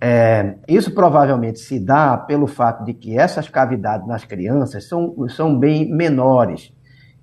É, 0.00 0.54
isso 0.66 0.94
provavelmente 0.94 1.58
se 1.58 1.78
dá 1.78 2.16
pelo 2.16 2.46
fato 2.46 2.82
de 2.82 2.94
que 2.94 3.18
essas 3.18 3.50
cavidades 3.50 4.08
nas 4.08 4.24
crianças 4.24 4.88
são, 4.88 5.14
são 5.28 5.58
bem 5.58 5.92
menores. 5.94 6.72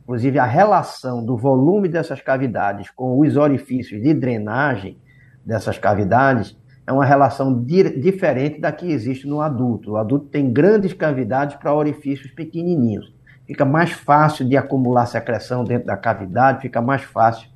Inclusive, 0.04 0.38
a 0.38 0.46
relação 0.46 1.26
do 1.26 1.36
volume 1.36 1.89
dessas 1.89 2.22
cavidades 2.22 2.91
com 2.91 3.20
os 3.20 3.36
orifícios 3.36 4.00
de 4.00 4.13
drenagem 4.13 5.00
dessas 5.43 5.80
cavidades 5.80 6.56
é 6.88 6.91
uma 6.93 7.04
relação 7.04 7.54
di 7.62 8.00
diferente 8.00 8.62
da 8.62 8.71
que 8.71 8.89
existe 8.89 9.28
no 9.28 9.41
adulto. 9.41 9.91
O 9.91 9.97
adulto 9.97 10.28
tem 10.28 10.50
grandes 10.50 10.93
cavidades 10.93 11.58
para 11.58 11.73
orifícios 11.73 12.32
pequenininhos. 12.32 13.13
Fica 13.45 13.65
mais 13.65 13.91
fácil 13.91 14.47
de 14.47 14.56
acumular 14.56 15.06
secreção 15.06 15.65
dentro 15.65 15.88
da 15.88 15.97
cavidade, 15.97 16.62
fica 16.62 16.82
mais 16.82 17.04
fácil 17.04 17.50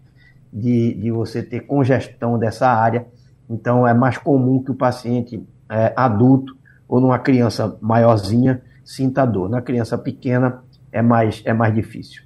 de, 0.51 0.93
de 0.95 1.11
você 1.11 1.41
ter 1.41 1.61
congestão 1.61 2.37
dessa 2.37 2.67
área. 2.67 3.07
Então, 3.49 3.87
é 3.87 3.93
mais 3.93 4.17
comum 4.17 4.61
que 4.61 4.71
o 4.71 4.75
paciente 4.75 5.41
é, 5.69 5.93
adulto 5.95 6.57
ou 6.87 6.99
numa 6.99 7.17
criança 7.17 7.77
maiorzinha 7.81 8.61
sinta 8.83 9.25
dor. 9.25 9.49
Na 9.49 9.61
criança 9.61 9.97
pequena 9.97 10.61
é 10.91 11.01
mais, 11.01 11.41
é 11.45 11.53
mais 11.53 11.73
difícil. 11.73 12.23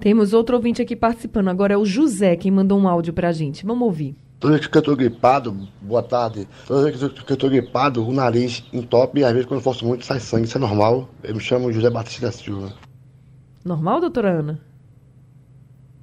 Temos 0.00 0.32
outro 0.32 0.56
ouvinte 0.56 0.80
aqui 0.80 0.96
participando. 0.96 1.48
Agora 1.48 1.74
é 1.74 1.76
o 1.76 1.84
José 1.84 2.34
quem 2.34 2.50
mandou 2.50 2.78
um 2.78 2.88
áudio 2.88 3.12
para 3.12 3.28
a 3.28 3.32
gente. 3.32 3.64
Vamos 3.66 3.84
ouvir. 3.84 4.23
Toda 4.44 4.56
vez 4.56 4.66
que 4.66 4.76
eu 4.76 4.82
tô 4.82 4.94
gripado, 4.94 5.56
boa 5.80 6.02
tarde. 6.02 6.46
Toda 6.66 6.82
vez 6.90 6.98
que 6.98 7.32
eu 7.32 7.36
tô 7.38 7.48
gripado, 7.48 8.06
o 8.06 8.12
nariz 8.12 8.62
entope 8.74 9.20
e 9.20 9.24
às 9.24 9.32
vezes 9.32 9.46
quando 9.46 9.60
eu 9.60 9.64
forço 9.64 9.86
muito 9.86 10.04
sai 10.04 10.20
sangue. 10.20 10.46
Isso 10.46 10.58
é 10.58 10.60
normal. 10.60 11.08
Eu 11.22 11.34
me 11.34 11.40
chamo 11.40 11.72
José 11.72 11.88
Batista 11.88 12.26
da 12.26 12.30
Silva. 12.32 12.74
Normal, 13.64 14.02
doutora 14.02 14.40
Ana? 14.40 14.60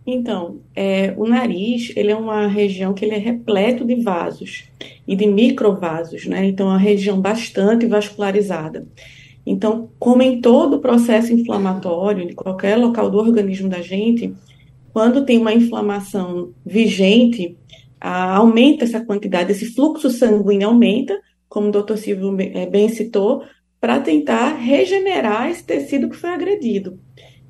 Então, 0.08 0.58
é, 0.76 1.14
o 1.18 1.28
nariz, 1.28 1.94
ele 1.96 2.10
é 2.10 2.16
uma 2.16 2.48
região 2.48 2.96
que 2.96 3.06
ele 3.06 3.14
é 3.14 3.20
repleto 3.20 3.86
de 3.86 4.02
vasos 4.02 4.64
e 5.08 5.16
de 5.16 5.28
microvasos, 5.28 6.26
né? 6.26 6.44
Então, 6.44 6.66
é 6.66 6.70
uma 6.72 6.80
região 6.80 7.22
bastante 7.22 7.86
vascularizada. 7.86 8.88
Então, 9.46 9.92
como 10.00 10.24
em 10.24 10.42
todo 10.42 10.78
o 10.78 10.82
processo 10.82 11.32
inflamatório, 11.32 12.28
de 12.28 12.34
qualquer 12.34 12.76
local 12.76 13.12
do 13.12 13.20
organismo 13.20 13.70
da 13.70 13.84
gente, 13.84 14.34
quando 14.92 15.26
tem 15.26 15.38
uma 15.38 15.54
inflamação 15.54 16.50
vigente, 16.66 17.56
aumenta 18.02 18.84
essa 18.84 19.06
quantidade, 19.06 19.52
esse 19.52 19.76
fluxo 19.76 20.10
sanguíneo 20.10 20.70
aumenta, 20.70 21.20
como 21.48 21.68
o 21.68 21.72
doutor 21.72 21.98
Silvio 21.98 22.36
bem 22.36 22.90
citou, 22.90 23.44
para 23.80 24.00
tentar 24.00 24.56
regenerar 24.56 25.50
esse 25.50 25.64
tecido 25.64 26.10
que 26.10 26.16
foi 26.16 26.32
agredido. 26.32 27.00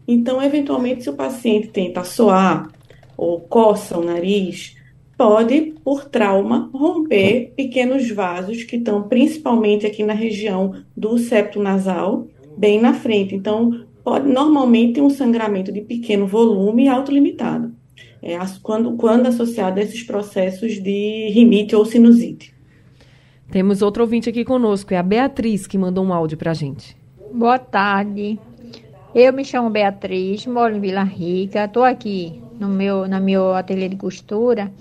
Então, 0.07 0.41
eventualmente, 0.41 1.03
se 1.03 1.09
o 1.09 1.15
paciente 1.15 1.69
tenta 1.69 2.03
soar 2.03 2.69
ou 3.15 3.39
coça 3.39 3.97
o 3.97 4.03
nariz, 4.03 4.75
pode, 5.17 5.73
por 5.83 6.05
trauma, 6.05 6.69
romper 6.73 7.53
pequenos 7.55 8.09
vasos 8.09 8.63
que 8.63 8.77
estão 8.77 9.03
principalmente 9.07 9.85
aqui 9.85 10.03
na 10.03 10.13
região 10.13 10.73
do 10.97 11.17
septo 11.17 11.61
nasal, 11.61 12.27
bem 12.57 12.81
na 12.81 12.93
frente. 12.93 13.35
Então, 13.35 13.85
pode 14.03 14.27
normalmente 14.27 14.93
ter 14.93 15.01
um 15.01 15.09
sangramento 15.09 15.71
de 15.71 15.81
pequeno 15.81 16.25
volume 16.25 16.85
e 16.85 16.89
autolimitado 16.89 17.70
é, 18.21 18.37
quando, 18.61 18.93
quando 18.93 19.27
associado 19.27 19.79
a 19.79 19.83
esses 19.83 20.03
processos 20.03 20.73
de 20.81 21.31
rinite 21.33 21.75
ou 21.75 21.85
sinusite. 21.85 22.53
Temos 23.49 23.81
outro 23.81 24.03
ouvinte 24.03 24.29
aqui 24.29 24.45
conosco, 24.45 24.93
é 24.93 24.97
a 24.97 25.03
Beatriz, 25.03 25.67
que 25.67 25.77
mandou 25.77 26.05
um 26.05 26.13
áudio 26.13 26.37
para 26.37 26.51
a 26.51 26.53
gente. 26.53 26.95
Boa 27.33 27.59
tarde. 27.59 28.39
Eu 29.13 29.33
me 29.33 29.43
chamo 29.43 29.69
Beatriz, 29.69 30.45
moro 30.45 30.73
em 30.73 30.79
Vila 30.79 31.03
Rica, 31.03 31.65
estou 31.65 31.83
aqui 31.83 32.41
no 32.57 32.69
meu, 32.69 33.07
no 33.09 33.19
meu 33.19 33.53
ateliê 33.53 33.89
de 33.89 33.97
costura 33.97 34.71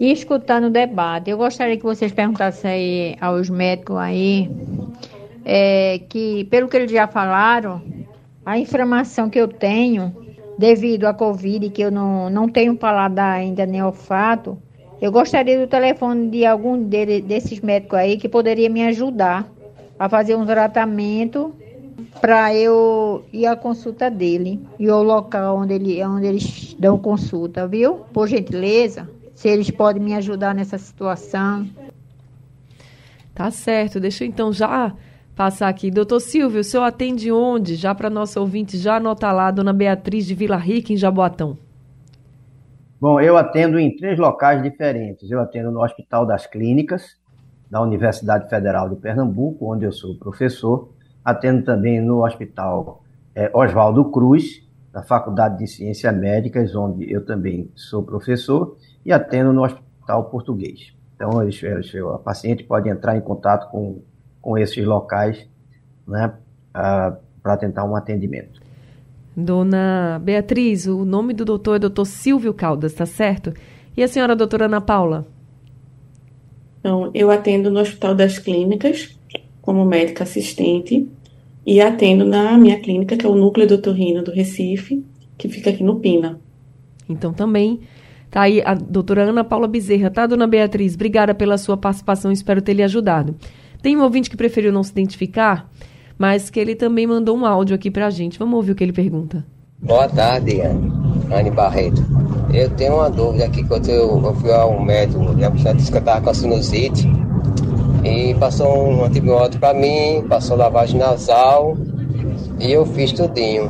e 0.00 0.10
escutando 0.10 0.68
o 0.68 0.70
debate. 0.70 1.28
Eu 1.28 1.36
gostaria 1.36 1.76
que 1.76 1.82
vocês 1.82 2.12
perguntassem 2.12 2.70
aí 2.70 3.16
aos 3.20 3.50
médicos 3.50 3.96
aí, 3.96 4.50
é, 5.44 6.00
que 6.08 6.44
pelo 6.44 6.66
que 6.66 6.78
eles 6.78 6.90
já 6.90 7.06
falaram, 7.06 7.82
a 8.46 8.58
inflamação 8.58 9.28
que 9.28 9.38
eu 9.38 9.48
tenho 9.48 10.23
devido 10.58 11.04
à 11.04 11.14
Covid, 11.14 11.70
que 11.70 11.82
eu 11.82 11.90
não, 11.90 12.30
não 12.30 12.48
tenho 12.48 12.76
paladar 12.76 13.36
ainda 13.36 13.66
nem 13.66 13.82
olfato, 13.82 14.58
eu 15.00 15.10
gostaria 15.10 15.58
do 15.58 15.66
telefone 15.66 16.30
de 16.30 16.46
algum 16.46 16.82
desses 16.82 17.60
médicos 17.60 17.98
aí 17.98 18.16
que 18.16 18.28
poderia 18.28 18.70
me 18.70 18.86
ajudar 18.86 19.46
a 19.98 20.08
fazer 20.08 20.36
um 20.36 20.46
tratamento 20.46 21.54
para 22.20 22.54
eu 22.54 23.24
ir 23.32 23.46
à 23.46 23.56
consulta 23.56 24.10
dele 24.10 24.60
e 24.78 24.88
o 24.88 25.02
local 25.02 25.58
onde, 25.58 25.74
ele, 25.74 26.04
onde 26.04 26.26
eles 26.26 26.74
dão 26.78 26.98
consulta, 26.98 27.66
viu? 27.66 27.96
Por 28.12 28.28
gentileza, 28.28 29.08
se 29.34 29.48
eles 29.48 29.70
podem 29.70 30.02
me 30.02 30.14
ajudar 30.14 30.54
nessa 30.54 30.78
situação. 30.78 31.68
Tá 33.34 33.50
certo, 33.50 33.98
deixa 33.98 34.24
eu 34.24 34.28
então 34.28 34.52
já 34.52 34.92
passar 35.34 35.68
aqui. 35.68 35.90
Doutor 35.90 36.20
Silvio, 36.20 36.60
o 36.60 36.64
senhor 36.64 36.84
atende 36.84 37.30
onde? 37.30 37.74
Já 37.74 37.94
para 37.94 38.08
nosso 38.08 38.40
ouvinte 38.40 38.78
já 38.78 38.96
anotar 38.96 39.34
lá, 39.34 39.50
Dona 39.50 39.72
Beatriz 39.72 40.26
de 40.26 40.34
Vila 40.34 40.56
Rica, 40.56 40.92
em 40.92 40.96
Jaboatão. 40.96 41.58
Bom, 43.00 43.20
eu 43.20 43.36
atendo 43.36 43.78
em 43.78 43.94
três 43.94 44.18
locais 44.18 44.62
diferentes. 44.62 45.30
Eu 45.30 45.40
atendo 45.40 45.70
no 45.70 45.82
Hospital 45.82 46.24
das 46.24 46.46
Clínicas, 46.46 47.18
da 47.70 47.82
Universidade 47.82 48.48
Federal 48.48 48.88
de 48.88 48.96
Pernambuco, 48.96 49.72
onde 49.72 49.84
eu 49.84 49.92
sou 49.92 50.16
professor. 50.16 50.90
Atendo 51.24 51.64
também 51.64 52.00
no 52.00 52.24
Hospital 52.24 53.02
é, 53.34 53.50
Oswaldo 53.52 54.04
Cruz, 54.10 54.62
da 54.92 55.02
Faculdade 55.02 55.58
de 55.58 55.66
Ciências 55.66 56.16
Médicas, 56.16 56.74
onde 56.74 57.12
eu 57.12 57.24
também 57.24 57.70
sou 57.74 58.02
professor, 58.02 58.76
e 59.04 59.12
atendo 59.12 59.52
no 59.52 59.64
Hospital 59.64 60.24
Português. 60.30 60.94
Então, 61.14 61.30
a 62.14 62.18
paciente 62.18 62.62
pode 62.62 62.88
entrar 62.88 63.16
em 63.16 63.20
contato 63.20 63.70
com, 63.70 64.02
com 64.44 64.58
esses 64.58 64.84
locais 64.84 65.38
né, 66.06 66.26
uh, 66.26 66.30
ah, 66.74 67.16
para 67.42 67.56
tentar 67.56 67.82
um 67.86 67.96
atendimento. 67.96 68.60
Dona 69.34 70.20
Beatriz, 70.22 70.86
o 70.86 71.02
nome 71.02 71.32
do 71.32 71.46
doutor 71.46 71.76
é 71.76 71.78
doutor 71.78 72.04
Silvio 72.04 72.52
Caldas, 72.52 72.92
tá 72.92 73.06
certo? 73.06 73.54
E 73.96 74.02
a 74.02 74.06
senhora, 74.06 74.36
doutora 74.36 74.66
Ana 74.66 74.82
Paula? 74.82 75.26
Então, 76.78 77.10
eu 77.14 77.30
atendo 77.30 77.70
no 77.70 77.80
Hospital 77.80 78.14
das 78.14 78.38
Clínicas, 78.38 79.18
como 79.62 79.82
médica 79.86 80.24
assistente, 80.24 81.08
e 81.66 81.80
atendo 81.80 82.26
na 82.26 82.58
minha 82.58 82.78
clínica, 82.78 83.16
que 83.16 83.24
é 83.24 83.28
o 83.28 83.34
Núcleo 83.34 83.66
do 83.66 83.78
Torrino 83.78 84.22
do 84.22 84.30
Recife, 84.30 85.02
que 85.38 85.48
fica 85.48 85.70
aqui 85.70 85.82
no 85.82 86.00
Pina. 86.00 86.38
Então, 87.08 87.32
também 87.32 87.80
tá 88.30 88.42
aí 88.42 88.60
a 88.62 88.74
doutora 88.74 89.22
Ana 89.22 89.42
Paula 89.42 89.66
Bezerra, 89.66 90.10
tá, 90.10 90.26
dona 90.26 90.46
Beatriz? 90.46 90.94
Obrigada 90.94 91.34
pela 91.34 91.56
sua 91.56 91.78
participação, 91.78 92.30
espero 92.30 92.60
ter 92.60 92.74
lhe 92.74 92.82
ajudado. 92.82 93.34
Tem 93.84 93.98
um 93.98 94.02
ouvinte 94.02 94.30
que 94.30 94.36
preferiu 94.38 94.72
não 94.72 94.82
se 94.82 94.92
identificar, 94.92 95.70
mas 96.18 96.48
que 96.48 96.58
ele 96.58 96.74
também 96.74 97.06
mandou 97.06 97.36
um 97.36 97.44
áudio 97.44 97.76
aqui 97.76 97.90
pra 97.90 98.08
gente. 98.08 98.38
Vamos 98.38 98.56
ouvir 98.56 98.72
o 98.72 98.74
que 98.74 98.82
ele 98.82 98.94
pergunta. 98.94 99.44
Boa 99.78 100.08
tarde, 100.08 100.58
Anne, 100.62 100.90
Anne 101.30 101.50
Barreto. 101.50 102.02
Eu 102.50 102.70
tenho 102.70 102.94
uma 102.94 103.10
dúvida 103.10 103.44
aqui, 103.44 103.62
quando 103.62 103.90
eu, 103.90 104.24
eu 104.24 104.34
fui 104.36 104.50
ao 104.50 104.82
médico, 104.82 105.20
pessoa 105.52 105.74
disse 105.74 105.90
que 105.90 105.98
eu 105.98 106.00
estava 106.00 106.22
com 106.22 106.30
a 106.30 106.34
sinusite, 106.34 107.06
e 108.02 108.32
passou 108.36 108.74
um 108.74 109.04
antibiótico 109.04 109.60
para 109.60 109.78
mim, 109.78 110.24
passou 110.30 110.56
lavagem 110.56 110.98
nasal, 110.98 111.76
e 112.58 112.72
eu 112.72 112.86
fiz 112.86 113.12
tudinho. 113.12 113.68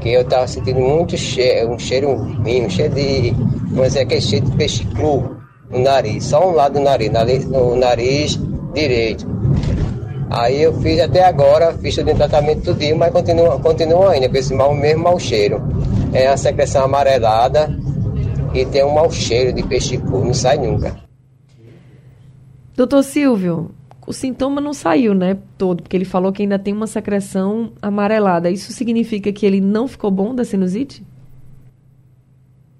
Que 0.00 0.08
eu 0.08 0.22
estava 0.22 0.48
sentindo 0.48 0.80
muito 0.80 1.16
cheiro, 1.16 1.70
um 1.70 1.78
cheiro 1.78 2.12
ruim, 2.14 2.66
um 2.66 2.68
cheiro 2.68 2.96
de, 2.96 3.30
vamos 3.68 3.86
dizer, 3.86 4.00
aquele 4.00 4.20
cheiro 4.20 4.46
de 4.46 4.56
peixe 4.56 4.84
cru 4.86 5.36
no 5.70 5.78
nariz, 5.78 6.24
só 6.24 6.50
um 6.50 6.52
lado 6.52 6.72
do 6.72 6.80
nariz, 6.80 7.46
no 7.46 7.76
nariz 7.76 8.40
direito. 8.72 9.26
Aí 10.30 10.62
eu 10.62 10.72
fiz 10.80 10.98
até 11.00 11.24
agora, 11.24 11.74
fiz 11.74 11.98
o 11.98 12.04
tratamento 12.04 12.62
tudinho, 12.62 12.96
mas 12.96 13.12
continua, 13.12 13.58
continua 13.60 14.12
ainda 14.12 14.28
com 14.28 14.36
esse 14.36 14.54
mal, 14.54 14.74
mesmo 14.74 15.04
mau 15.04 15.18
cheiro. 15.18 15.62
É 16.12 16.26
a 16.26 16.36
secreção 16.36 16.84
amarelada 16.84 17.68
e 18.54 18.64
tem 18.64 18.84
um 18.84 18.94
mau 18.94 19.10
cheiro 19.10 19.52
de 19.52 19.62
peixe 19.62 19.98
cru, 19.98 20.24
não 20.24 20.34
sai 20.34 20.56
nunca. 20.56 20.96
Doutor 22.74 23.02
Silvio, 23.02 23.70
o 24.06 24.12
sintoma 24.12 24.60
não 24.60 24.72
saiu, 24.72 25.14
né, 25.14 25.36
todo, 25.58 25.82
porque 25.82 25.96
ele 25.96 26.04
falou 26.04 26.32
que 26.32 26.42
ainda 26.42 26.58
tem 26.58 26.72
uma 26.72 26.86
secreção 26.86 27.72
amarelada. 27.80 28.50
Isso 28.50 28.72
significa 28.72 29.32
que 29.32 29.44
ele 29.44 29.60
não 29.60 29.86
ficou 29.86 30.10
bom 30.10 30.34
da 30.34 30.44
sinusite? 30.44 31.04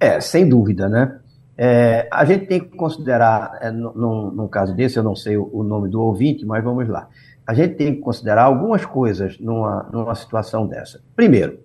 É, 0.00 0.20
sem 0.20 0.48
dúvida, 0.48 0.88
né? 0.88 1.18
É, 1.56 2.08
a 2.10 2.24
gente 2.24 2.46
tem 2.46 2.60
que 2.60 2.76
considerar, 2.76 3.58
é, 3.60 3.70
num, 3.70 4.30
num, 4.30 4.48
caso 4.48 4.74
desse, 4.74 4.98
eu 4.98 5.02
não 5.02 5.14
sei 5.14 5.36
o, 5.36 5.48
o, 5.52 5.62
nome 5.62 5.88
do 5.88 6.00
ouvinte, 6.00 6.46
mas 6.46 6.64
vamos 6.64 6.88
lá 6.88 7.08
a 7.46 7.54
gente 7.54 7.74
tem 7.74 7.94
que 7.94 8.00
considerar 8.00 8.44
algumas 8.44 8.84
coisas 8.84 9.38
numa, 9.38 9.88
numa 9.92 10.14
situação 10.14 10.66
dessa. 10.66 11.00
Primeiro, 11.14 11.58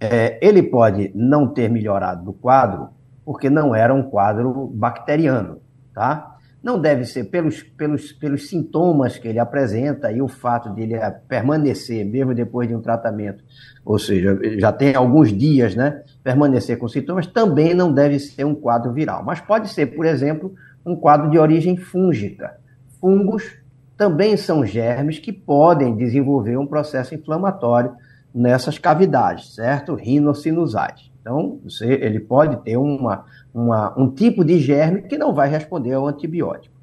é, 0.00 0.38
ele 0.40 0.62
pode 0.62 1.12
não 1.14 1.46
ter 1.46 1.68
melhorado 1.68 2.24
do 2.24 2.32
quadro 2.32 2.88
porque 3.24 3.50
não 3.50 3.74
era 3.74 3.94
um 3.94 4.02
quadro 4.02 4.66
bacteriano, 4.74 5.60
tá? 5.94 6.36
Não 6.62 6.80
deve 6.80 7.04
ser 7.04 7.24
pelos, 7.24 7.62
pelos, 7.62 8.12
pelos 8.12 8.48
sintomas 8.48 9.18
que 9.18 9.28
ele 9.28 9.38
apresenta 9.38 10.10
e 10.10 10.20
o 10.20 10.28
fato 10.28 10.74
de 10.74 10.82
ele 10.82 10.94
é, 10.94 11.10
permanecer, 11.10 12.04
mesmo 12.04 12.34
depois 12.34 12.66
de 12.66 12.74
um 12.74 12.80
tratamento, 12.80 13.44
ou 13.84 13.98
seja, 13.98 14.38
já 14.58 14.72
tem 14.72 14.94
alguns 14.94 15.32
dias, 15.32 15.74
né? 15.74 16.02
Permanecer 16.22 16.78
com 16.78 16.88
sintomas, 16.88 17.26
também 17.26 17.74
não 17.74 17.92
deve 17.92 18.18
ser 18.18 18.44
um 18.44 18.54
quadro 18.54 18.92
viral. 18.92 19.24
Mas 19.24 19.40
pode 19.40 19.68
ser, 19.68 19.86
por 19.86 20.04
exemplo, 20.04 20.54
um 20.84 20.94
quadro 20.94 21.30
de 21.30 21.38
origem 21.38 21.76
fúngica. 21.76 22.58
Fungos 23.00 23.56
também 23.96 24.36
são 24.36 24.64
germes 24.64 25.18
que 25.18 25.32
podem 25.32 25.96
desenvolver 25.96 26.56
um 26.56 26.66
processo 26.66 27.14
inflamatório 27.14 27.92
nessas 28.34 28.78
cavidades, 28.78 29.54
certo? 29.54 29.94
Rinocinusais. 29.94 31.10
Então, 31.20 31.60
você, 31.62 31.86
ele 31.86 32.20
pode 32.20 32.56
ter 32.62 32.76
uma, 32.76 33.26
uma, 33.52 33.98
um 33.98 34.08
tipo 34.10 34.44
de 34.44 34.58
germe 34.58 35.02
que 35.02 35.18
não 35.18 35.34
vai 35.34 35.48
responder 35.48 35.92
ao 35.92 36.06
antibiótico. 36.06 36.74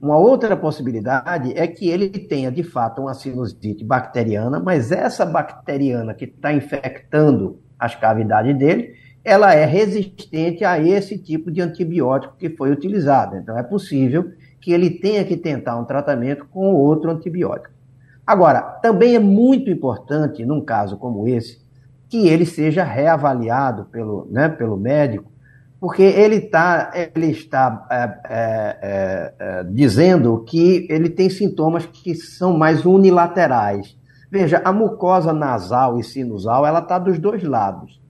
Uma 0.00 0.16
outra 0.16 0.56
possibilidade 0.56 1.52
é 1.56 1.66
que 1.66 1.88
ele 1.88 2.08
tenha, 2.08 2.50
de 2.50 2.62
fato, 2.62 3.02
uma 3.02 3.14
sinusite 3.14 3.84
bacteriana, 3.84 4.60
mas 4.60 4.92
essa 4.92 5.24
bacteriana 5.24 6.14
que 6.14 6.24
está 6.24 6.52
infectando 6.52 7.58
as 7.78 7.94
cavidades 7.94 8.56
dele, 8.56 8.94
ela 9.24 9.52
é 9.54 9.64
resistente 9.64 10.64
a 10.64 10.78
esse 10.78 11.18
tipo 11.18 11.50
de 11.50 11.60
antibiótico 11.60 12.36
que 12.36 12.48
foi 12.50 12.70
utilizado. 12.70 13.36
Então, 13.36 13.58
é 13.58 13.62
possível 13.62 14.30
que 14.60 14.72
ele 14.72 14.90
tenha 14.90 15.24
que 15.24 15.36
tentar 15.36 15.78
um 15.78 15.84
tratamento 15.84 16.46
com 16.46 16.74
outro 16.74 17.10
antibiótico. 17.10 17.74
Agora, 18.26 18.60
também 18.60 19.14
é 19.14 19.18
muito 19.18 19.70
importante, 19.70 20.44
num 20.44 20.60
caso 20.60 20.96
como 20.96 21.28
esse, 21.28 21.58
que 22.08 22.28
ele 22.28 22.46
seja 22.46 22.82
reavaliado 22.82 23.84
pelo, 23.86 24.26
né, 24.30 24.48
pelo 24.48 24.76
médico, 24.76 25.30
porque 25.78 26.02
ele, 26.02 26.40
tá, 26.40 26.90
ele 27.14 27.26
está 27.26 27.86
é, 27.90 27.96
é, 27.96 28.78
é, 28.82 29.34
é 29.38 29.64
dizendo 29.64 30.42
que 30.44 30.86
ele 30.88 31.10
tem 31.10 31.28
sintomas 31.28 31.84
que 31.86 32.14
são 32.14 32.56
mais 32.56 32.84
unilaterais. 32.84 33.96
Veja, 34.30 34.60
a 34.64 34.72
mucosa 34.72 35.32
nasal 35.32 35.98
e 35.98 36.02
sinusal, 36.02 36.66
ela 36.66 36.80
está 36.80 36.98
dos 36.98 37.18
dois 37.18 37.42
lados. 37.42 38.00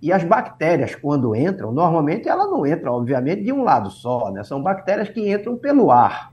E 0.00 0.12
as 0.12 0.24
bactérias, 0.24 0.94
quando 0.94 1.34
entram, 1.34 1.72
normalmente 1.72 2.28
ela 2.28 2.46
não 2.46 2.66
entra, 2.66 2.92
obviamente, 2.92 3.42
de 3.42 3.52
um 3.52 3.62
lado 3.62 3.90
só, 3.90 4.30
né? 4.30 4.42
São 4.44 4.62
bactérias 4.62 5.08
que 5.08 5.32
entram 5.32 5.56
pelo 5.56 5.90
ar, 5.90 6.32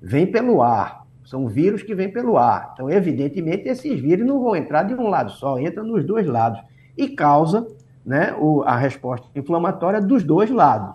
vêm 0.00 0.26
pelo 0.26 0.62
ar. 0.62 1.06
São 1.24 1.48
vírus 1.48 1.82
que 1.82 1.94
vêm 1.94 2.10
pelo 2.10 2.38
ar. 2.38 2.70
Então, 2.72 2.88
evidentemente, 2.88 3.68
esses 3.68 4.00
vírus 4.00 4.24
não 4.24 4.40
vão 4.40 4.54
entrar 4.54 4.84
de 4.84 4.94
um 4.94 5.08
lado 5.08 5.32
só, 5.32 5.58
entram 5.58 5.84
nos 5.84 6.04
dois 6.04 6.24
lados. 6.26 6.60
E 6.96 7.08
causa 7.08 7.66
né, 8.04 8.32
o, 8.38 8.62
a 8.62 8.76
resposta 8.76 9.26
inflamatória 9.34 10.00
dos 10.00 10.22
dois 10.22 10.48
lados. 10.50 10.94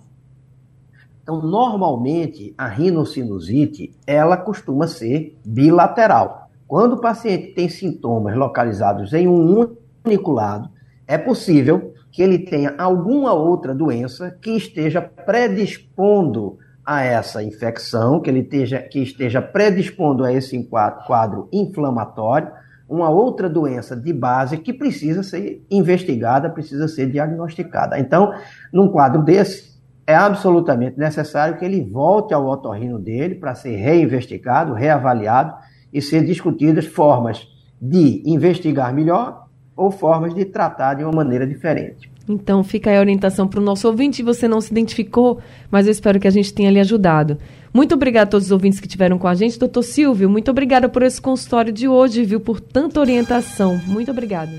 Então, 1.21 1.41
normalmente, 1.41 2.53
a 2.57 2.65
rinocinusite, 2.65 3.91
ela 4.07 4.37
costuma 4.37 4.87
ser 4.87 5.37
bilateral. 5.45 6.40
Quando 6.71 6.93
o 6.93 7.01
paciente 7.01 7.47
tem 7.47 7.67
sintomas 7.67 8.33
localizados 8.33 9.11
em 9.11 9.27
um 9.27 9.67
único 10.05 10.31
lado, 10.31 10.69
é 11.05 11.17
possível 11.17 11.93
que 12.09 12.23
ele 12.23 12.39
tenha 12.39 12.73
alguma 12.77 13.33
outra 13.33 13.75
doença 13.75 14.37
que 14.41 14.51
esteja 14.51 15.01
predispondo 15.01 16.57
a 16.85 17.03
essa 17.03 17.43
infecção, 17.43 18.21
que 18.21 18.29
ele 18.29 18.39
esteja, 18.39 18.79
que 18.83 18.99
esteja 18.99 19.41
predispondo 19.41 20.23
a 20.23 20.31
esse 20.31 20.57
quadro 21.05 21.49
inflamatório, 21.51 22.49
uma 22.87 23.09
outra 23.09 23.49
doença 23.49 23.93
de 23.93 24.13
base 24.13 24.55
que 24.57 24.71
precisa 24.71 25.23
ser 25.23 25.61
investigada, 25.69 26.49
precisa 26.49 26.87
ser 26.87 27.07
diagnosticada. 27.11 27.99
Então, 27.99 28.33
num 28.71 28.87
quadro 28.87 29.21
desse, 29.21 29.77
é 30.07 30.15
absolutamente 30.15 30.97
necessário 30.97 31.57
que 31.57 31.65
ele 31.65 31.83
volte 31.83 32.33
ao 32.33 32.47
otorrino 32.47 32.97
dele 32.97 33.35
para 33.35 33.55
ser 33.55 33.75
reinvestigado, 33.75 34.71
reavaliado 34.71 35.69
e 35.93 36.01
ser 36.01 36.25
discutidas 36.25 36.85
formas 36.85 37.47
de 37.81 38.21
investigar 38.25 38.93
melhor 38.93 39.47
ou 39.75 39.89
formas 39.89 40.33
de 40.33 40.45
tratar 40.45 40.95
de 40.95 41.03
uma 41.03 41.11
maneira 41.11 41.47
diferente. 41.47 42.11
Então, 42.29 42.63
fica 42.63 42.89
aí 42.89 42.97
a 42.97 42.99
orientação 42.99 43.47
para 43.47 43.59
o 43.59 43.63
nosso 43.63 43.87
ouvinte. 43.87 44.21
Você 44.21 44.47
não 44.47 44.61
se 44.61 44.71
identificou, 44.71 45.39
mas 45.69 45.87
eu 45.87 45.91
espero 45.91 46.19
que 46.19 46.27
a 46.27 46.31
gente 46.31 46.53
tenha 46.53 46.69
lhe 46.69 46.79
ajudado. 46.79 47.37
Muito 47.73 47.95
obrigada 47.95 48.23
a 48.23 48.29
todos 48.29 48.47
os 48.47 48.51
ouvintes 48.51 48.79
que 48.79 48.85
estiveram 48.85 49.17
com 49.17 49.27
a 49.27 49.33
gente. 49.33 49.57
Doutor 49.57 49.81
Silvio, 49.81 50.29
muito 50.29 50.51
obrigada 50.51 50.87
por 50.87 51.03
esse 51.03 51.21
consultório 51.21 51.73
de 51.73 51.87
hoje, 51.87 52.23
viu? 52.23 52.39
Por 52.39 52.59
tanta 52.59 52.99
orientação. 52.99 53.79
Muito 53.87 54.11
obrigada. 54.11 54.51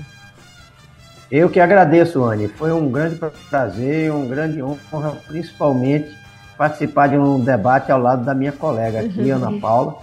Eu 1.31 1.49
que 1.49 1.59
agradeço, 1.59 2.23
Anne. 2.23 2.47
Foi 2.47 2.71
um 2.71 2.91
grande 2.91 3.19
prazer, 3.49 4.11
um 4.11 4.27
grande 4.27 4.61
honra, 4.61 5.17
principalmente 5.27 6.11
participar 6.57 7.07
de 7.07 7.17
um 7.17 7.39
debate 7.39 7.91
ao 7.91 7.99
lado 7.99 8.23
da 8.23 8.35
minha 8.35 8.51
colega 8.51 8.99
aqui, 8.99 9.29
Ana 9.31 9.51
Paula. 9.59 9.97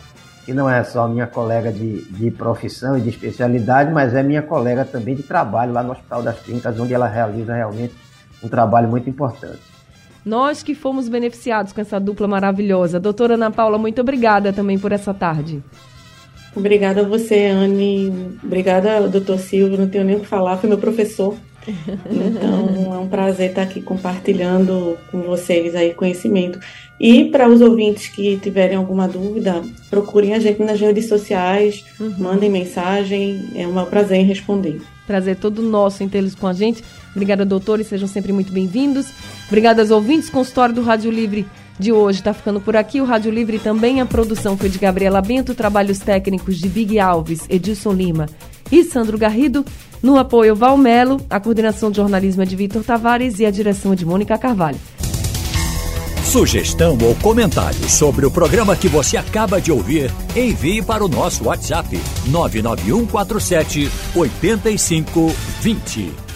Que 0.44 0.52
não 0.52 0.68
é 0.68 0.82
só 0.82 1.06
minha 1.06 1.26
colega 1.26 1.72
de, 1.72 2.02
de 2.04 2.30
profissão 2.30 2.96
e 2.96 3.00
de 3.00 3.08
especialidade, 3.08 3.92
mas 3.92 4.14
é 4.14 4.22
minha 4.22 4.42
colega 4.42 4.84
também 4.84 5.14
de 5.14 5.22
trabalho 5.22 5.72
lá 5.72 5.82
no 5.82 5.92
Hospital 5.92 6.22
das 6.22 6.38
Clínicas, 6.40 6.78
onde 6.78 6.94
ela 6.94 7.06
realiza 7.06 7.54
realmente 7.54 7.94
um 8.42 8.48
trabalho 8.48 8.88
muito 8.88 9.08
importante. 9.08 9.60
Nós 10.24 10.62
que 10.62 10.74
fomos 10.74 11.08
beneficiados 11.08 11.72
com 11.72 11.80
essa 11.80 11.98
dupla 11.98 12.28
maravilhosa. 12.28 13.00
Doutora 13.00 13.34
Ana 13.34 13.50
Paula, 13.50 13.78
muito 13.78 14.00
obrigada 14.00 14.52
também 14.52 14.78
por 14.78 14.92
essa 14.92 15.14
tarde. 15.14 15.62
Obrigada 16.54 17.02
a 17.02 17.04
você, 17.04 17.46
Anne. 17.46 18.38
Obrigada, 18.42 19.08
doutor 19.08 19.38
Silvio. 19.38 19.78
Não 19.78 19.88
tenho 19.88 20.04
nem 20.04 20.16
o 20.16 20.20
que 20.20 20.26
falar, 20.26 20.56
foi 20.56 20.68
meu 20.68 20.78
professor. 20.78 21.36
Então, 21.66 22.94
é 22.94 22.98
um 22.98 23.08
prazer 23.08 23.50
estar 23.50 23.62
aqui 23.62 23.80
compartilhando 23.80 24.96
com 25.10 25.22
vocês 25.22 25.74
aí 25.74 25.92
conhecimento. 25.94 26.58
E 26.98 27.26
para 27.26 27.48
os 27.48 27.60
ouvintes 27.60 28.08
que 28.08 28.36
tiverem 28.38 28.76
alguma 28.76 29.08
dúvida, 29.08 29.62
procurem 29.88 30.34
a 30.34 30.38
gente 30.38 30.62
nas 30.62 30.80
redes 30.80 31.08
sociais, 31.08 31.84
uhum. 31.98 32.14
mandem 32.18 32.50
mensagem, 32.50 33.50
é 33.54 33.66
um 33.66 33.84
prazer 33.86 34.18
em 34.18 34.24
responder. 34.24 34.80
Prazer 35.06 35.36
todo 35.36 35.62
nosso 35.62 36.02
em 36.02 36.08
tê-los 36.08 36.34
com 36.34 36.46
a 36.46 36.52
gente. 36.52 36.84
Obrigada, 37.10 37.44
doutores, 37.44 37.86
sejam 37.86 38.06
sempre 38.06 38.32
muito 38.32 38.52
bem-vindos. 38.52 39.06
Obrigada 39.48 39.82
aos 39.82 39.90
ouvintes. 39.90 40.30
Consultório 40.30 40.74
do 40.74 40.82
Rádio 40.82 41.10
Livre 41.10 41.46
de 41.78 41.90
hoje 41.90 42.18
está 42.18 42.34
ficando 42.34 42.60
por 42.60 42.76
aqui. 42.76 43.00
O 43.00 43.04
Rádio 43.04 43.32
Livre 43.32 43.58
também, 43.58 44.00
a 44.00 44.06
produção 44.06 44.56
foi 44.56 44.68
de 44.68 44.78
Gabriela 44.78 45.22
Bento, 45.22 45.54
trabalhos 45.54 45.98
técnicos 45.98 46.58
de 46.58 46.68
Big 46.68 47.00
Alves, 47.00 47.46
Edilson 47.48 47.92
Lima 47.92 48.26
e 48.70 48.84
Sandro 48.84 49.18
Garrido. 49.18 49.64
No 50.02 50.18
apoio 50.18 50.56
Valmelo, 50.56 51.20
a 51.28 51.38
coordenação 51.38 51.90
de 51.90 51.98
jornalismo 51.98 52.42
é 52.42 52.46
de 52.46 52.56
Vitor 52.56 52.82
Tavares 52.82 53.38
e 53.38 53.46
a 53.46 53.50
direção 53.50 53.92
é 53.92 53.96
de 53.96 54.06
Mônica 54.06 54.36
Carvalho. 54.38 54.78
Sugestão 56.24 56.96
ou 57.02 57.14
comentário 57.16 57.88
sobre 57.88 58.24
o 58.24 58.30
programa 58.30 58.76
que 58.76 58.86
você 58.86 59.16
acaba 59.16 59.60
de 59.60 59.72
ouvir, 59.72 60.12
envie 60.36 60.80
para 60.80 61.04
o 61.04 61.08
nosso 61.08 61.44
WhatsApp 61.44 61.98
99147 62.28 63.90
8520. 64.14 66.29